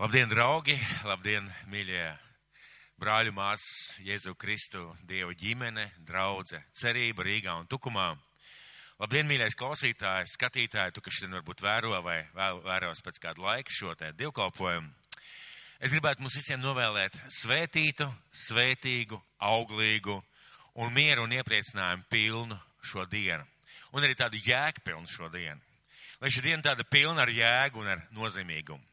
[0.00, 0.78] Labdien, draugi!
[1.04, 2.06] Labdien, mīļie
[2.96, 8.06] brāļu māsas, Jēzu Kristu, Dieva ģimene, draudze, cerība Rīgā un Tukumā.
[8.96, 13.92] Labdien, mīļais klausītājs, skatītāji, tu, kas šodien varbūt vēro vai vēros pēc kāda laika šo
[14.00, 14.88] te divkalpojumu.
[15.84, 19.20] Es gribētu mums visiem novēlēt svētītu, svētīgu,
[19.52, 20.16] auglīgu
[20.80, 23.44] un mieru un iepriecinājumu pilnu šo dienu.
[23.92, 25.60] Un arī tādu jēgpilnu šo dienu.
[26.24, 28.89] Lai šī diena tāda pilna ar jēgu un ar nozīmīgumu.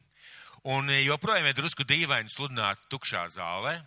[0.68, 3.78] Un joprojām ir drusku dīvaini sludināt tukšā zālē,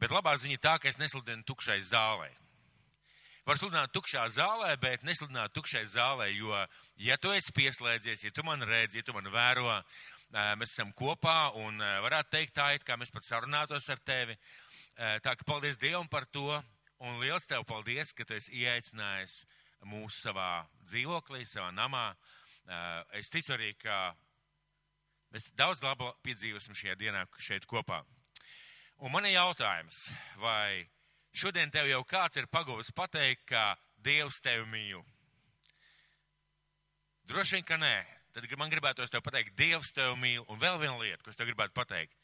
[0.00, 2.28] bet labā ziņa tā, ka es nesludinu tukšai zālē.
[3.44, 6.54] Var sludināt tukšā zālē, bet nesludināt tukšai zālē, jo,
[7.04, 9.74] ja tu esi pieslēdzies, ja tu man redzi, ja tu man vēro,
[10.56, 14.38] mēs esam kopā un varētu teikt tā, it kā mēs pat sarunātos ar tevi.
[14.96, 16.46] Tā ka paldies Dievam par to
[17.04, 19.42] un liels tev paldies, ka tu esi ieaicinājis
[19.92, 22.06] mūs savā dzīvoklī, savā namā.
[23.20, 24.14] Es ticu arī, ka
[25.34, 28.02] mēs daudz laba piedzīvosim šajā dienā šeit kopā.
[28.98, 30.08] Un man ir jautājums,
[30.42, 30.82] vai
[31.36, 35.02] šodien tev jau kāds ir pagovis pateikt, ka Dievs tevi mīl?
[37.28, 37.96] Droši vien, ka nē.
[38.34, 40.44] Tad man gribētos tev pateikt, Dievs tevi mīl.
[40.48, 42.14] Un vēl viena lieta, ko es tev gribētu pateikt.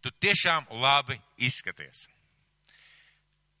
[0.00, 2.06] Tu tiešām labi izskaties.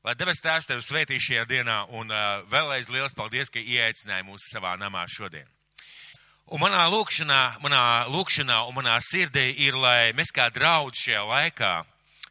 [0.04, 4.48] Lai debes tēvs tevi svētī šajā dienā un uh, vēlreiz liels paldies, ka ieaicināji mūs
[4.48, 5.48] savā namā šodien.
[6.50, 11.74] Un manā lūkšanā, manā lūkšanā un manā sirdī ir, lai mēs kā draudz šajā laikā,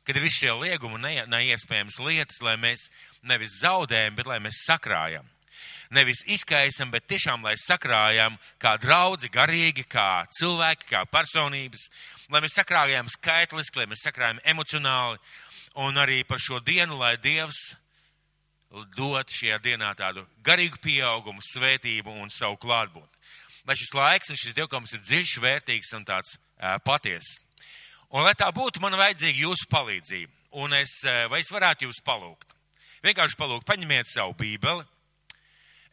[0.04, 2.90] kad ir visi šie liegumi un ne, neiespējams lietas, lai mēs
[3.24, 5.24] nevis zaudējam, bet lai mēs sakrājam.
[5.96, 11.88] Nevis izkaisam, bet tiešām, lai sakrājam kā draudzi, garīgi, kā cilvēki, kā personības,
[12.28, 15.22] lai mēs sakrājam skaitliski, lai mēs sakrājam emocionāli,
[15.80, 17.70] un arī par šo dienu, lai Dievs
[19.00, 23.16] dot šajā dienā tādu garīgu pieaugumu, svētību un savu klātbūtni.
[23.68, 27.40] Lai šis laiks un šis dievkams ir dziļš, vērtīgs un tāds uh, patiess.
[28.10, 30.32] Un lai tā būtu, man vajadzīga jūsu palīdzība.
[30.64, 32.56] Un es, uh, vai es varētu jūs palūgt?
[33.06, 34.88] Vienkārši palūgt, paņemiet savu bībeli.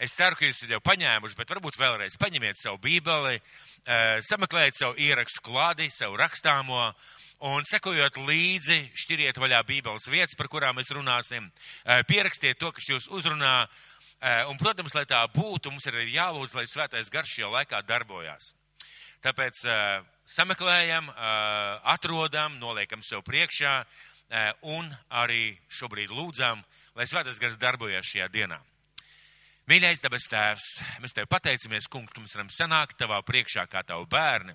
[0.02, 4.98] Es ceru, ka jūs jau paņēmuši, bet varbūt vēlreiz paņemiet savu bībeli, uh, sameklējiet savu
[5.00, 6.90] ierakstu klādi, savu rakstāmo,
[7.50, 11.50] un sekojot līdzi, šķiriet vaļā bībeles vietas, par kurām mēs runāsim,
[12.08, 13.66] pierakstiet to, kas jūs uzrunā,
[14.22, 18.54] un, protams, lai tā būtu, mums ir jālūdz, lai svētais garš šajā laikā darbojās.
[19.24, 19.62] Tāpēc
[20.28, 21.08] sameklējam,
[21.94, 23.78] atrodam, noliekam sev priekšā
[24.66, 26.62] un arī šobrīd lūdzam,
[26.96, 28.58] lai svētais gars darbojas šajā dienā.
[29.66, 30.66] Mīļais dabas tēvs,
[31.02, 34.54] mēs tev pateicamies, kungs, ka mums varam sanākt tavā priekšā kā tavu bērni.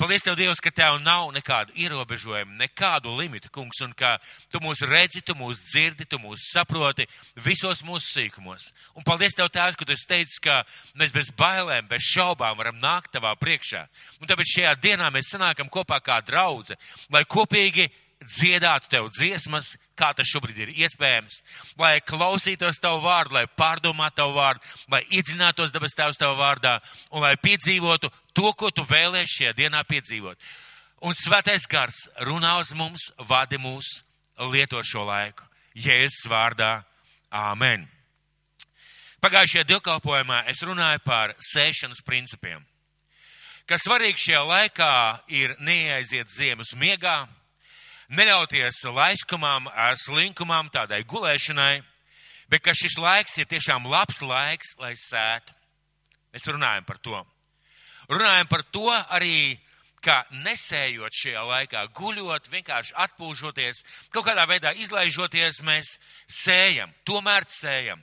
[0.00, 4.14] Paldies, Tev, Dievs, ka Tev nav nekādu ierobežojumu, nekādu limitu, kungs, un ka
[4.48, 7.04] Tu mūs redzi, Tu mūs dzirdi, Tu mūs saproti
[7.44, 8.70] visos mūsu sīkumos.
[8.96, 10.62] Un paldies Tev, Tēvs, ka Tu esi teicis, ka
[10.96, 13.84] mēs bez bailēm, bez šaubām varam nākt Tavā priekšā.
[14.24, 16.80] Un tāpēc šajā dienā mēs sanākam kopā kā draudze,
[17.12, 17.90] lai kopīgi
[18.24, 21.40] dziedātu Tev dziesmas, kā tas šobrīd ir iespējams,
[21.80, 26.78] lai klausītos Tavu vārdu, lai pārdomātu Tavu vārdu, lai iedzinātos dabas Tēvs Tavu vārdā
[27.12, 30.38] un lai piedzīvotu to, ko Tu vēlēsi šajā dienā piedzīvot.
[31.00, 31.96] Un svētais gars
[32.26, 34.02] runā uz mums, vadi mūs,
[34.52, 35.46] lieto šo laiku.
[35.74, 36.82] Jēzus vārdā.
[37.30, 37.86] Āmen.
[39.22, 42.64] Pagājušajā divkalpojumā es runāju par sēšanas principiem.
[43.70, 44.94] Kas svarīgi šajā laikā
[45.30, 47.28] ir neaiziet ziemas miegā,
[48.10, 49.68] neļauties laiskumam,
[50.02, 51.82] slinkumam, tādai gulēšanai,
[52.50, 55.54] bet ka šis laiks ir tiešām labs laiks, lai sētu.
[56.34, 57.20] Mēs runājam par to.
[58.10, 59.54] Runājam par to arī,
[60.02, 65.94] ka nesējot šajā laikā, guļot, vienkārši atpūšoties, kaut kādā veidā izlaižoties, mēs
[66.26, 68.02] sējam, tomēr sējam.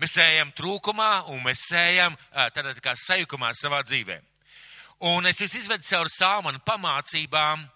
[0.00, 2.16] Mēs sējam trūkumā un mēs sējam
[2.54, 4.16] tādā kā sajukumā savā dzīvē.
[5.12, 7.68] Un es jūs izvedu caur salmanu pamācībām,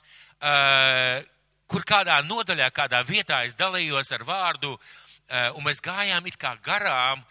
[1.66, 4.72] kur kādā nodaļā, kādā vietā es dalījos ar vārdu,
[5.58, 7.22] un mēs gājām it kā garām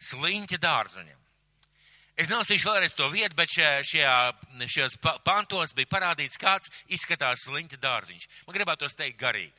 [0.00, 1.19] sliņķa dārzaņam.
[2.20, 4.14] Es nelasīšu vēlreiz to vietu, bet šajā,
[4.68, 8.26] šajos pantos bija parādīts, kāds izskatās sliņķa dārziņš.
[8.44, 9.56] Man gribētos teikt garīgi.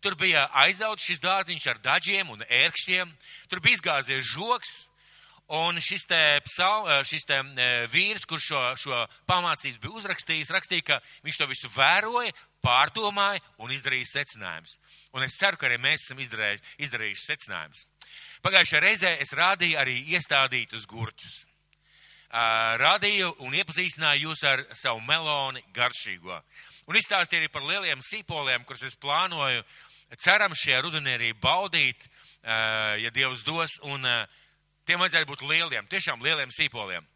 [0.00, 3.10] Tur bija aizauts šis dārziņš ar daļiem un ērkšķiem,
[3.50, 4.70] tur bija izgāzies žoks,
[5.58, 7.42] un šis te, psal, šis te
[7.92, 12.32] vīrs, kurš šo, šo pamācības bija uzrakstījis, rakstīja, ka viņš to visu vēroja,
[12.64, 14.78] pārdomāja un izdarīja secinājumus.
[15.12, 17.84] Un es ceru, ka arī mēs esam izdarījuši, izdarījuši secinājumus.
[18.48, 21.47] Pagājušajā reizē es rādīju arī iestādītus gurķus.
[22.28, 26.36] Radīju un iepazīstināju jūs ar savu meloni garšīgo.
[26.88, 29.64] Un izstāstīju arī par lieliem sīpoliem, kurus es plānoju,
[30.20, 32.04] ceram šajā rudenī arī baudīt,
[32.44, 34.04] ja Dievs dos, un
[34.84, 37.06] tiem vajadzētu būt lieliem, tiešām lieliem sīpoliem.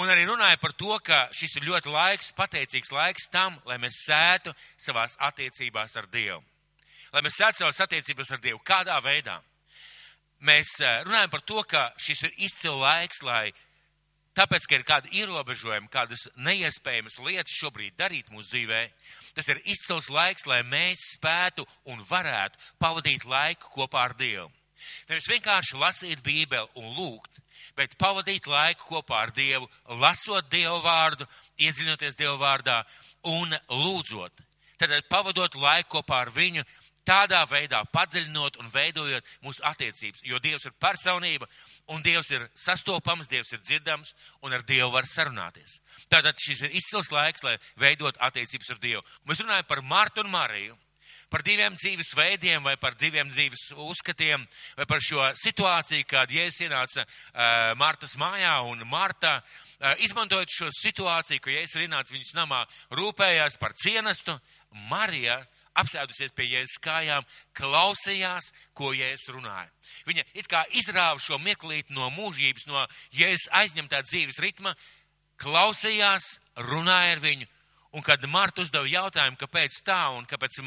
[0.00, 4.04] Un arī runāja par to, ka šis ir ļoti laiks, pateicīgs laiks tam, lai mēs
[4.04, 6.44] sētu savās attiecībās ar Dievu.
[7.10, 8.60] Lai mēs sētu savās attiecībās ar Dievu.
[8.62, 9.40] Kādā veidā?
[10.46, 10.76] Mēs
[11.08, 13.50] runājam par to, ka šis ir izcils laiks, lai
[14.38, 18.80] tāpēc, ka ir kādi ierobežojumi, kādas neiespējamas lietas šobrīd darīt mūsu dzīvē,
[19.36, 24.50] tas ir izcils laiks, lai mēs spētu un varētu pavadīt laiku kopā ar Dievu.
[25.10, 27.40] Nevis vienkārši lasīt Bībeli un lūgt,
[27.76, 29.68] bet pavadīt laiku kopā ar Dievu,
[30.00, 31.26] lasot Dievu vārdu,
[31.60, 32.80] iedziļinoties Dievu vārdā
[33.28, 34.46] un lūdzot.
[34.80, 36.64] Tad pavadot laiku kopā ar viņu,
[37.06, 40.24] tādā veidā padziļinot un veidojot mūsu attiecības.
[40.26, 41.48] Jo Dievs ir personība,
[41.94, 45.80] un Dievs ir sastopams, Dievs ir dzirdams, un ar Dievu var sarunāties.
[46.12, 49.02] Tātad šis ir izcils laiks, lai veidot attiecības ar Dievu.
[49.28, 50.78] Mēs runājam par Martu un Mariju,
[51.30, 54.44] par diviem dzīves veidiem, vai par diviem dzīves uzskatiem,
[54.78, 60.70] vai par šo situāciju, kad Jēzus ienāca uh, Martas mājā, un Marta, uh, izmantojot šo
[60.80, 62.64] situāciju, ka Jēzus ir ienācis viņas namā,
[62.98, 64.34] rūpējās par cienestu,
[64.90, 65.38] Marija
[65.80, 69.68] apsēdusies pie Jēzus kājām, klausījās, ko Jēzus runāja.
[70.08, 72.84] Viņa it kā izrāva šo mirklīti no mūžības, no
[73.16, 74.74] Jēzus aizņemtā dzīves ritma,
[75.40, 76.36] klausījās,
[76.70, 77.48] runāja ar viņu.
[77.96, 80.60] Un kad Marta uzdeva jautājumu, kāpēc tā un kāpēc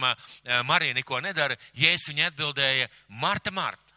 [0.67, 2.89] Marija neko nedara, Jēzus viņai atbildēja,
[3.21, 3.95] Marta, Marta,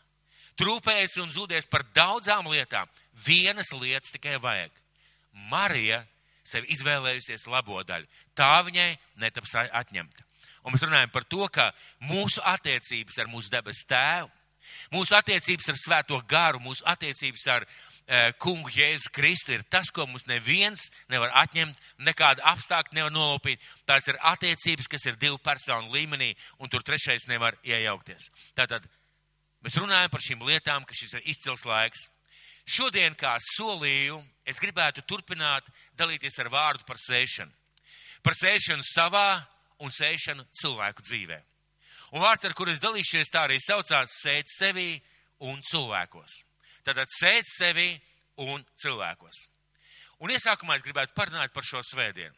[0.61, 2.87] trūpējas un zūdies par daudzām lietām,
[3.27, 4.71] vienas lietas tikai vajag.
[5.51, 6.05] Marija
[6.47, 8.07] sev izvēlējusies labo daļu.
[8.39, 8.93] Tā viņai
[9.23, 10.26] netaps atņemta.
[10.67, 11.71] Un mēs runājam par to, ka
[12.03, 14.31] mūsu attiecības ar mūsu debes tēvu,
[14.91, 20.09] mūsu attiecības ar svēto garu, mūsu attiecības ar e, kungu Jēzu Kristu ir tas, ko
[20.11, 23.63] mums neviens nevar atņemt, nekāda apstākļa nevar nolopīt.
[23.87, 28.27] Tās ir attiecības, kas ir divu personu līmenī, un tur trešais nevar iejaukties.
[28.59, 28.91] Tātad
[29.63, 32.09] mēs runājam par šīm lietām, ka šis ir izcils laiks.
[32.67, 37.55] Šodien, kā solīju, es gribētu turpināt dalīties ar vārdu par sēšanu.
[38.27, 39.29] Par sēšanu savā
[39.83, 41.41] un sēšanu cilvēku dzīvē.
[42.15, 44.95] Un vārds, ar kuru es dalīšos, tā arī saucās sēt sevi
[45.45, 46.41] un cilvēkos.
[46.87, 47.91] Tātad sēt sevi
[48.47, 49.47] un cilvēkos.
[50.23, 52.35] Un iesākumā es gribētu parunāt par šo svētdienu.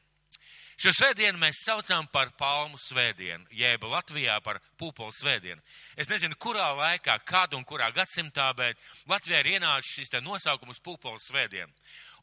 [0.79, 5.59] Šo svētdienu mēs saucam par palmu svētdienu, jeb Latvijā par pūpolu svētdienu.
[5.99, 8.79] Es nezinu, kurā laikā, kādu un kurā gadsimtā, bet
[9.11, 11.75] Latvijā ir ienācis šis nosaukums pūpolu svētdienu.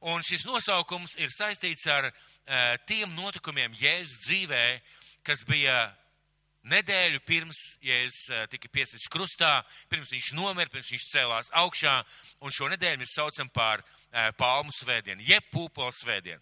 [0.08, 2.14] Un šis nosaukums ir saistīts ar e,
[2.88, 4.64] tiem notikumiem Jēzus dzīvē,
[5.25, 5.89] kas bija
[6.69, 11.95] nedēļu pirms Jēzus tika piesits krustā, pirms viņš nomira, pirms viņš cēlās augšā,
[12.42, 13.83] un šo nedēļu mēs saucam par
[14.39, 16.42] palmu svētdienu, jeb pūpolu svētdienu.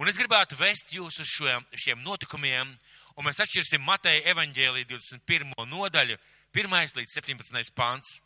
[0.00, 2.70] Un es gribētu vest jūs uz šiem, šiem notikumiem,
[3.16, 5.52] un mēs atšķirsim Mateja evaņģēlī 21.
[5.68, 6.16] nodaļu,
[6.56, 6.78] 1.
[6.98, 7.74] līdz 17.
[7.76, 8.20] pants.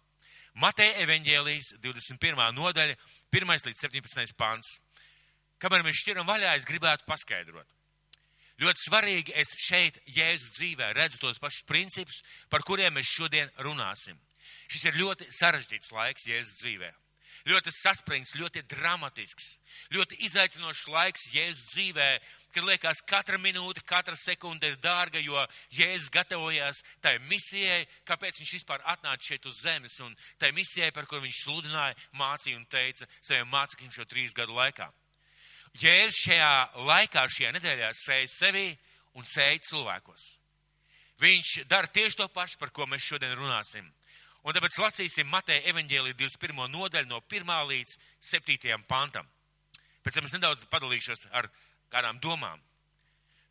[0.57, 2.39] Mateja evaņģēlīs 21.
[2.57, 2.95] nodaļa,
[3.35, 3.57] 1.
[3.67, 4.37] līdz 17.
[4.39, 4.79] pants.
[5.61, 7.69] Kamēr mēs šķiram vaļā, es gribētu paskaidrot.
[8.63, 14.17] Ļoti svarīgi es šeit, Jēzus dzīvē, redzu tos pašus principus, par kuriem mēs šodien runāsim.
[14.73, 16.93] Šis ir ļoti sarežģīts laiks Jēzus dzīvē.
[17.47, 19.53] Ļoti saspringts, ļoti dramatisks,
[19.95, 22.09] ļoti izaicinošs laiks Jēzus dzīvē,
[22.57, 25.45] kad liekas, katra minūte, katra sekunde ir dārga, jo
[25.77, 31.07] Jēzus gatavojās tai misijai, kāpēc viņš vispār atnāca šeit uz zemes, un tai misijai, par
[31.07, 34.91] kuru viņš sludināja, mācīja un teica saviem mācekļiem šo trīs gadu laikā.
[35.81, 36.51] Jēzus šajā
[36.89, 38.67] laikā, šajā nedēļā sēž sevi
[39.17, 40.27] un sēž cilvēkos.
[41.23, 43.87] Viņš dara tieši to pašu, par ko mēs šodien runāsim.
[44.47, 46.69] Un tāpēc lasīsim Mateja evaņģēlī 21.
[46.71, 47.53] nodaļu no 1.
[47.71, 47.97] līdz
[48.31, 48.77] 7.
[48.87, 49.27] pantam.
[50.05, 51.49] Pēc tam es nedaudz padalīšos ar
[51.91, 52.61] kādām domām.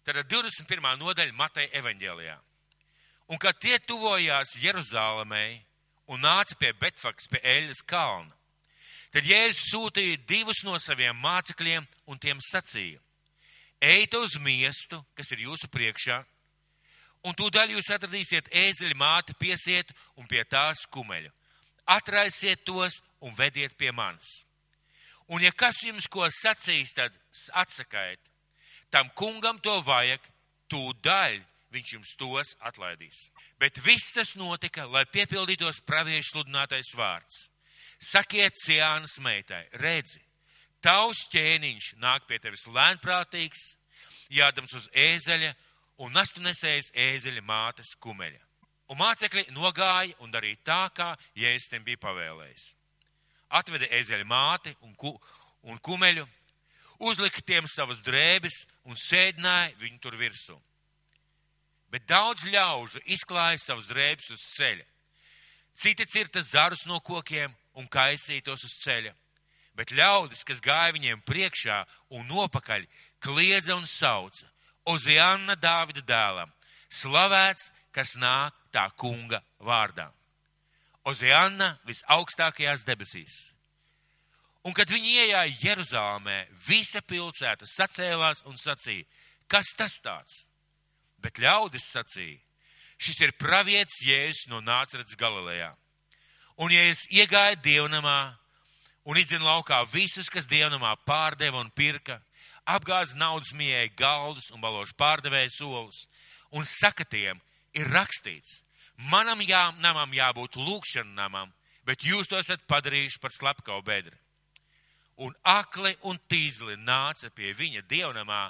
[0.05, 0.85] Tad 21.
[1.01, 2.37] nodaļa Mateja evaņģēlijā.
[3.33, 5.45] Un kad tie tuvojās Jeruzalemē
[6.13, 8.29] un nāca pie Betfaks, pie Eļas kalna,
[9.15, 12.99] Tad Jēzus sūtīja divus no saviem mācekļiem un tiem sacīja:
[13.79, 16.17] Ejiet uz miestu, kas ir jūsu priekšā,
[17.23, 21.31] un tūdaļ jūs atradīsiet ēzeļa māti piesiet un pie tās kumeļu.
[21.95, 24.43] Atraisiet tos un vediet pie manis.
[25.31, 27.15] Un ja kas jums ko sacīs, tad
[27.55, 28.19] atsakaiet.
[28.91, 30.19] Tam kungam to vajag,
[30.67, 31.39] tūdaļ
[31.71, 33.29] viņš jums tos atlaidīs.
[33.63, 37.45] Bet viss tas notika, lai piepildītos praviešu sludinātais vārds
[37.99, 40.21] Sakiet Ciānas meitai, redzi,
[40.83, 43.75] tavs ķēniņš nāk pie tevis lēnprātīgs,
[44.33, 45.53] jādams uz ēzeļa
[46.03, 48.41] un nastu nesējis ēzeļa mātes kumeļa.
[48.91, 52.67] Un mācekļi nogāja un darīja tā, kā Jēzus tiem bija pavēlējis.
[53.57, 55.15] Atveda ēzeļa māti un, ku,
[55.65, 56.25] un kumeļu,
[57.05, 60.57] uzlika tiem savas drēbes un sēdināja viņu tur virsū.
[61.89, 64.85] Bet daudz ļaužu izklāja savas drēbes uz ceļa.
[65.75, 69.13] Citi cirta zarus no kokiem un kaisītos uz ceļa.
[69.75, 71.81] bet ļaudis, kas gāja viņiem priekšā
[72.15, 72.85] un nopakaļ,
[73.19, 74.47] kliedza un sauca.
[74.85, 76.51] Ozianna Dāvida dēlam,
[76.93, 80.11] slavēts, kas nāk tā kunga vārdā.
[81.05, 83.35] Ozianna visaugstākajās debesīs.
[84.65, 89.05] Un kad viņi iejāja Jeruzālēmē, visa pilsēta sacēlās un sacīja,
[89.49, 90.45] kas tas tāds?
[91.21, 92.39] Bet ļaudis sacīja,
[92.97, 95.71] šis ir pravietis Jēzus no Nācerets Galilejā.
[96.57, 98.19] Un ja es iegāju dievnamā
[99.05, 102.21] un izdzinu laukā visus, kas dievnamā pārdeva un pirka,
[102.65, 106.05] apgāz naudas mijai galdus un balošu pārdevēju solus,
[106.55, 107.41] un saka tiem,
[107.75, 108.61] ir rakstīts,
[109.11, 111.51] manam jā, namam jābūt lūkšana namam,
[111.85, 114.15] bet jūs to esat padarījuši par slepkavu bedri.
[115.21, 118.49] Un akli un tīzli nāca pie viņa dievnamā,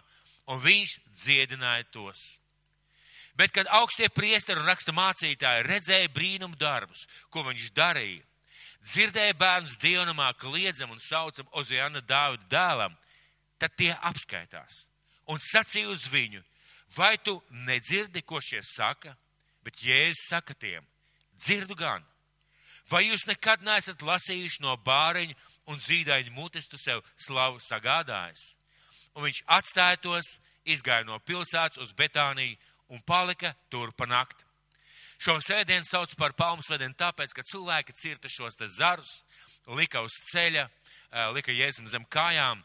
[0.50, 2.22] un viņš dziedināja tos.
[3.36, 8.24] Bet, kad augstie priesteri un raksta mācītāji redzēja brīnumu darbus, ko viņš darīja,
[8.86, 12.96] dzirdēja bērnus dievnamā kliedzam un saucam Ozijana Dāvida dēlam,
[13.60, 14.86] tad tie apskaitās
[15.32, 16.42] un sacīja uz viņu,
[16.96, 19.16] vai tu nedzirdi, ko šie saka?
[19.66, 20.86] Bet Jēzus saka tiem,
[21.42, 22.04] dzirdu gan.
[22.90, 25.34] Vai jūs nekad neesat lasījuši no bāriņu
[25.74, 28.52] un zīdaiņu mutes tu sev slavu sagādājis?
[29.18, 30.36] Un viņš atstāja tos,
[30.70, 34.44] izgāja no pilsētas uz Betāniju un palika tur pa nakti.
[35.18, 39.24] Šo svētdienu sauc par palmu svētdienu tāpēc, ka cilvēki cirta šos te zarus,
[39.78, 40.68] lika uz ceļa,
[41.34, 42.64] lika jēzum zem kājām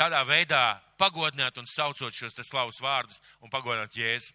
[0.00, 4.32] tādā veidā pagodināt un saucot šos te slavus vārdus un pagodināt Jēzu.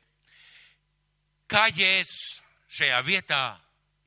[1.50, 2.42] Kā Jēzus
[2.78, 3.58] šajā vietā,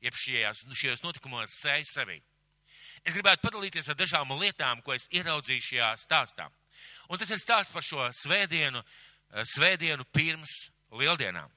[0.03, 2.19] jeb šajās, nu, šajos notikumos sēž sevi?
[3.03, 6.49] Es gribētu padalīties ar dažām lietām, ko es ieraudzīju šajā stāstā.
[7.11, 8.83] Un tas ir stāsts par šo svētdienu,
[9.55, 11.51] svētdienu pirms lieldienām.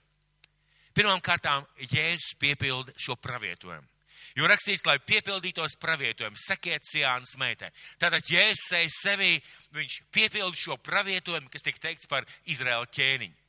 [0.93, 3.89] Pirmām kārtām Jēzus piepilda šo pravietojumu.
[4.37, 7.69] Jo rakstīts, lai piepildītos pravietojumu, sakiet Sijānas meitai.
[8.01, 9.35] Tātad, seju sevī,
[9.77, 13.42] viņš piepilda šo pravietojumu, kas tika teikts par Izraēla ķēniņu.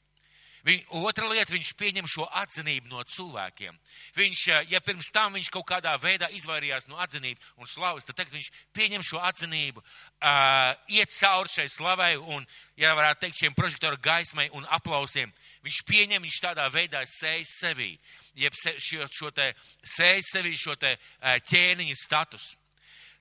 [0.64, 3.76] Viņ, otra lieta, viņš pieņem šo atzinību no cilvēkiem.
[4.16, 8.16] Viņš, eh, ja pirms tam viņš kaut kādā veidā izvairījās no atzinības un slavas, tad
[8.16, 12.48] tagad viņš pieņem šo atzinību, uh, iet cauri šai slavai un,
[12.80, 15.34] ja varētu teikt, šiem prožektoru gaismai un aplausiem.
[15.68, 18.00] Viņš pieņem, viņš tādā veidā sēž sevī,
[18.34, 19.52] jeb se, šo, šo te
[19.84, 22.54] sēž sevī šo te uh, ķēniņa status.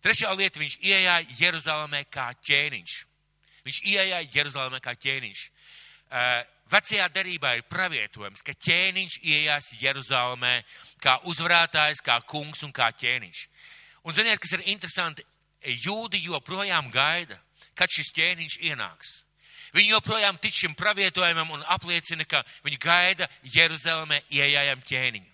[0.02, 2.96] Trešā lieta, viņš iejāja Jeruzalemē kā ķēniņš.
[3.66, 5.46] Viņš iejāja Jeruzalemē kā ķēniņš.
[6.12, 10.54] Uh, Vecajā derībā ir pravietojums, ka ķēniņš iejās Jeruzalemē
[11.02, 13.42] kā uzvarētājs, kā kungs un kā ķēniņš.
[14.04, 15.24] Un ziniet, kas ir interesanti,
[15.62, 17.36] jūdi joprojām gaida,
[17.74, 19.20] kad šis ķēniņš ienāks.
[19.72, 25.30] Viņi joprojām tic šim pravietojumam un apliecina, ka viņi gaida Jeruzalemē ieejam ķēniņu.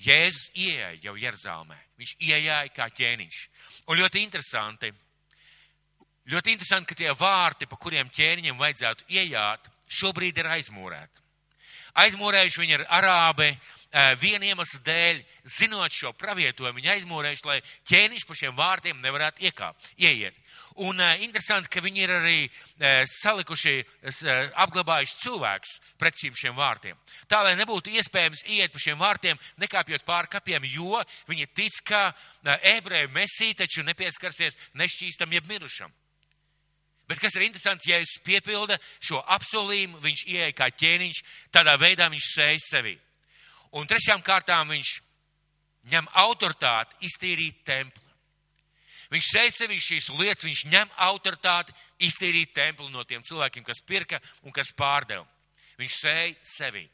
[0.00, 1.76] Jēzus ieeja jau Jeruzalemē.
[2.00, 3.40] Viņš ieeja kā ķēniņš.
[3.90, 4.92] Un ļoti interesanti,
[6.28, 11.24] Ļoti interesanti, ka tie vārti, pa kuriem ķēniņam vajadzētu iejāt, šobrīd ir aizmūrēti.
[11.98, 15.22] Aizmūrējuši viņi ir arābi eh, viena iemesla dēļ,
[15.56, 17.58] zinot šo pravietojumu, viņi aizmūrējuši, lai
[17.90, 20.36] ķēniņš pa šiem vārtiem nevarētu iekāpt, ieiet.
[20.80, 23.74] Un uh, interesanti, ka viņi ir arī uh, salikuši,
[24.64, 26.96] apglabājuši cilvēkus pret šīm šiem vārtiem.
[27.28, 32.12] Tā, lai nebūtu iespējams iet pa šiem vārtiem, nekāpjot pāri kapiem, jo viņi tic, ka
[32.76, 35.90] ebreju mesī taču nepieskarsies nešķīstam jeb mirušam.
[37.10, 42.06] Bet kas ir interesanti, ja es piepilda šo apsolījumu, viņš ieeja kā ķēniņš, tādā veidā
[42.12, 42.92] viņš sēž sevi.
[43.74, 44.92] Un trešām kārtām viņš
[45.90, 48.06] ņem autoritāti iztīrīt templi.
[49.10, 51.74] Viņš sēž sevi šīs lietas, viņš ņem autoritāti
[52.06, 55.26] iztīrīt templi no tiem cilvēkiem, kas pirka un kas pārdeva.
[55.82, 56.86] Viņš sēž sevi.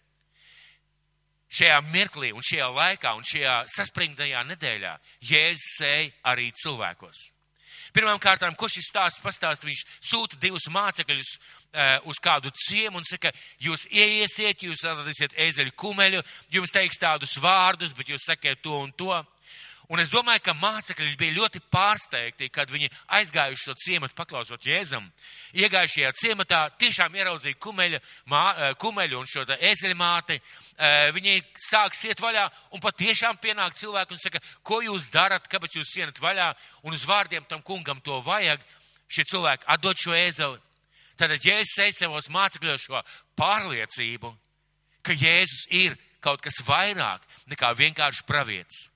[1.53, 4.97] Šajā mirklī un šajā laikā un šajā saspringtajā nedēļā
[5.29, 7.36] Jēzus sēž arī cilvēkos.
[7.97, 13.07] Pirmām kārtām, ko šis stāsts pastāst, viņš sūta divus mācekļus uh, uz kādu ciemu un
[13.09, 16.23] saka, jūs ieiesiet, jūs atradīsiet ēzeļu kumeļu,
[16.57, 19.15] jums teiks tādus vārdus, bet jūs sakiet to un to.
[19.89, 22.89] Un es domāju, ka mācekļi bija ļoti pārsteigti, kad viņi
[23.19, 25.05] aizgājuši šo ciematu paklausot Jēzum.
[25.55, 28.01] Iegājušajā ciematā tiešām ieraudzīja kumeļa,
[28.33, 30.41] mā, eh, kumeļu un šo ezeļmāti.
[30.79, 35.79] Eh, viņi sāk siet vaļā un patiešām pienāk cilvēki un saka, ko jūs darat, kāpēc
[35.79, 38.61] jūs sienat vaļā un uz vārdiem tam kungam to vajag.
[39.09, 40.59] Šie cilvēki atdod šo ēzeli.
[41.17, 43.03] Tātad Jēzus ej savos mācekļos šo
[43.39, 44.37] pārliecību,
[45.03, 48.91] ka Jēzus ir kaut kas vairāk nekā vienkārši pravietis.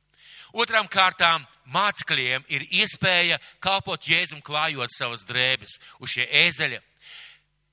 [0.53, 6.81] Otrām kārtām mācekļiem ir iespēja kalpot Jēzum klājot savas drēbes uz šie ēzeļa.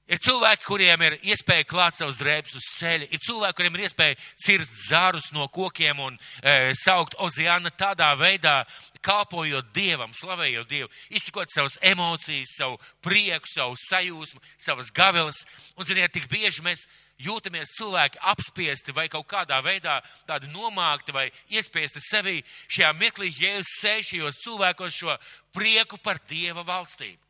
[0.08, 4.16] Ir cilvēki, kuriem ir iespēja klāt savus drēbes uz ceļa, ir cilvēki, kuriem ir iespēja
[4.40, 8.62] cirst zārus no kokiem un e, saukt oziāna tādā veidā,
[9.04, 15.44] kalpojot Dievam, slavējot Dievu, izsakot savas emocijas, savu prieku, savu sajūsmu, savas gavelas.
[15.76, 16.86] Un, ziniet, tik bieži mēs
[17.22, 19.98] jūtamies cilvēki apspiesti vai kaut kādā veidā
[20.28, 22.40] tādi nomākti vai iespiesti sevī.
[22.70, 25.18] Šajā mirklī Jēzus sēž šajos cilvēkos šo
[25.56, 27.22] prieku par Dieva valstību.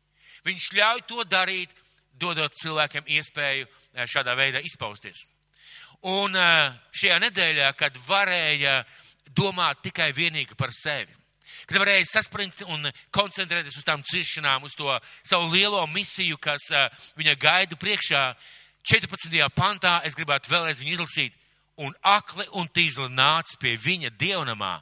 [0.46, 1.72] Viņš ļauj to darīt
[2.18, 5.26] dodot cilvēkiem iespēju eh, šādā veidā izpausties.
[6.08, 8.82] Un eh, šajā nedēļā, kad varēja
[9.34, 11.14] domāt tikai vienīgi par sevi,
[11.68, 14.92] kad varēja saspringt un koncentrēties uz tām ciešanām, uz to
[15.26, 18.24] savu lielo misiju, kas eh, viņa gaida priekšā,
[18.86, 19.50] 14.
[19.56, 21.34] pantā es gribētu vēlreiz viņu izlasīt,
[21.78, 24.78] un akli un tīzli nāca pie viņa dievnamā,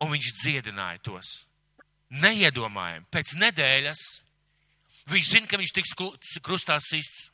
[0.00, 1.28] un viņš dziedināja tos.
[2.10, 4.02] Neiedomājami, pēc nedēļas
[5.10, 5.94] Viņš zina, ka viņš tiks
[6.44, 7.28] krustā sists.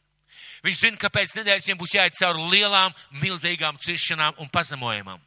[0.64, 5.20] Viņš zina, ka pēc nedēļas viņam būs jāiet cauri lielām, milzīgām ciešanām un pazemojumam.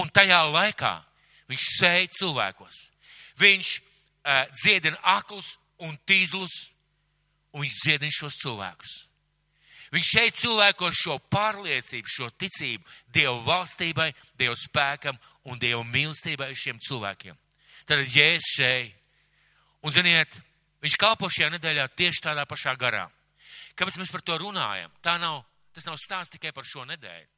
[0.00, 0.94] Un tajā laikā
[1.50, 2.76] viņš sēž cilvēkos.
[3.40, 6.52] Viņš uh, dziedina aklus un tīzlus,
[7.54, 8.94] un viņš dziedina šos cilvēkus.
[9.94, 14.08] Viņš šeit cilvēkos šo pārliecību, šo ticību Dievu valstībai,
[14.38, 17.36] Dievu spēkam un Dievu mīlestībai šiem cilvēkiem.
[17.86, 19.00] Tad Jēzus šeit.
[19.84, 20.32] Un ziniet,
[20.84, 23.06] Viņš kalpo šajā nedēļā tieši tādā pašā garā.
[23.78, 24.92] Kāpēc mēs par to runājam?
[25.00, 25.40] Tā nav,
[25.72, 27.30] tas nav stāsts tikai par šo nedēļu.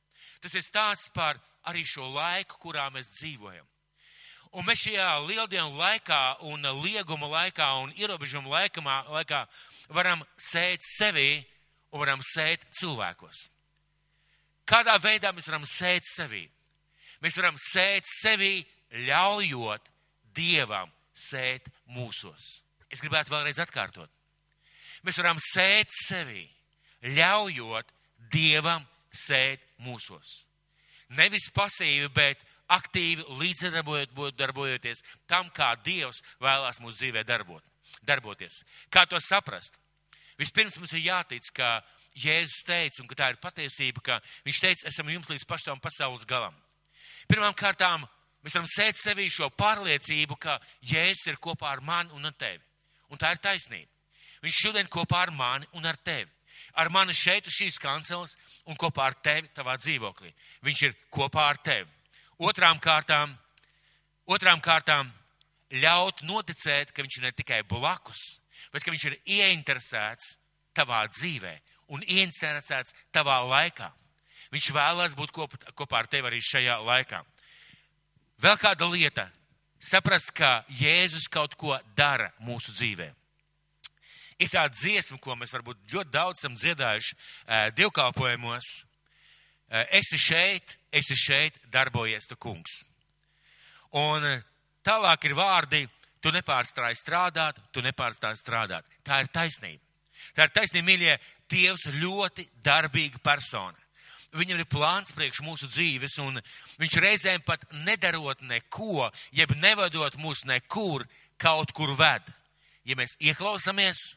[0.42, 1.38] Tas ir stāsts par
[1.70, 3.62] arī šo laiku, kurā mēs dzīvojam.
[4.58, 6.20] Un mēs šajā lieldienu laikā
[6.50, 9.44] un lieguma laikā un ierobežuma laikamā, laikā
[9.94, 11.44] varam sēt sevī
[11.92, 13.46] un varam sēt cilvēkos.
[14.66, 16.44] Kādā veidā mēs varam sēt sevī?
[17.22, 18.58] Mēs varam sēt sevī,
[19.06, 19.92] ļaujot
[20.36, 22.42] Dievam sēt mūsos.
[22.92, 24.10] Es gribētu vēlreiz atkārtot.
[25.06, 26.44] Mēs varam sēt sevi,
[27.16, 27.92] ļaujot
[28.32, 30.42] Dievam sēt mūsos.
[31.16, 37.62] Nevis pasīvi, bet aktīvi līdzdarbojoties tam, kā Dievs vēlās mūsu dzīvē darbot,
[38.02, 38.62] darboties.
[38.90, 39.78] Kā to saprast?
[40.40, 41.80] Vispirms mums ir jātic, ka
[42.16, 46.24] Jēzus teica, un ka tā ir patiesība, ka viņš teica, esam jums līdz pašām pasaules
[46.28, 46.54] galam.
[47.28, 48.06] Pirmām kārtām
[48.44, 52.62] mēs varam sēt sevī šo pārliecību, ka Jēzus ir kopā ar mani un ar tevi.
[53.12, 53.90] Un tā ir taisnība.
[54.44, 56.30] Viņš šodien kopā ar mani un ar tevi.
[56.76, 58.36] Ar mani šeit uz šīs kanceles
[58.68, 60.32] un kopā ar tevi tavā dzīvoklī.
[60.64, 61.88] Viņš ir kopā ar tevi.
[62.38, 63.32] Otrām kārtām,
[64.28, 65.12] otrām kārtām
[65.72, 68.22] ļaut noticēt, ka viņš ir ne tikai blakus,
[68.72, 70.34] bet ka viņš ir ieinteresēts
[70.76, 71.54] tavā dzīvē
[71.94, 73.90] un ieinteresēts tavā laikā.
[74.54, 77.22] Viņš vēlās būt kopā, kopā ar tevi arī šajā laikā.
[78.42, 79.26] Vēl kāda lieta
[79.82, 83.08] saprast, ka Jēzus kaut ko dara mūsu dzīvē.
[84.36, 88.68] Ir tāda dziesma, ko mēs varbūt ļoti daudz esam dziedājuši uh, dievkalpojumos.
[89.66, 92.82] Uh, esi šeit, esi šeit, darbojies tu kungs.
[93.96, 94.44] Un uh,
[94.84, 95.86] tālāk ir vārdi,
[96.26, 98.86] tu nepārstāji strādāt, tu nepārstāji strādāt.
[99.06, 99.82] Tā ir taisnība.
[100.34, 103.78] Tā ir taisnība, mīļie, Dievs ļoti darbīga persona.
[104.34, 106.40] Viņam ir plāns priekš mūsu dzīves, un
[106.82, 111.06] viņš reizēm pat nedarot neko, jeb nevadot mūs nekur,
[111.38, 112.26] kaut kur ved.
[112.82, 114.16] Ja mēs ieklausāmies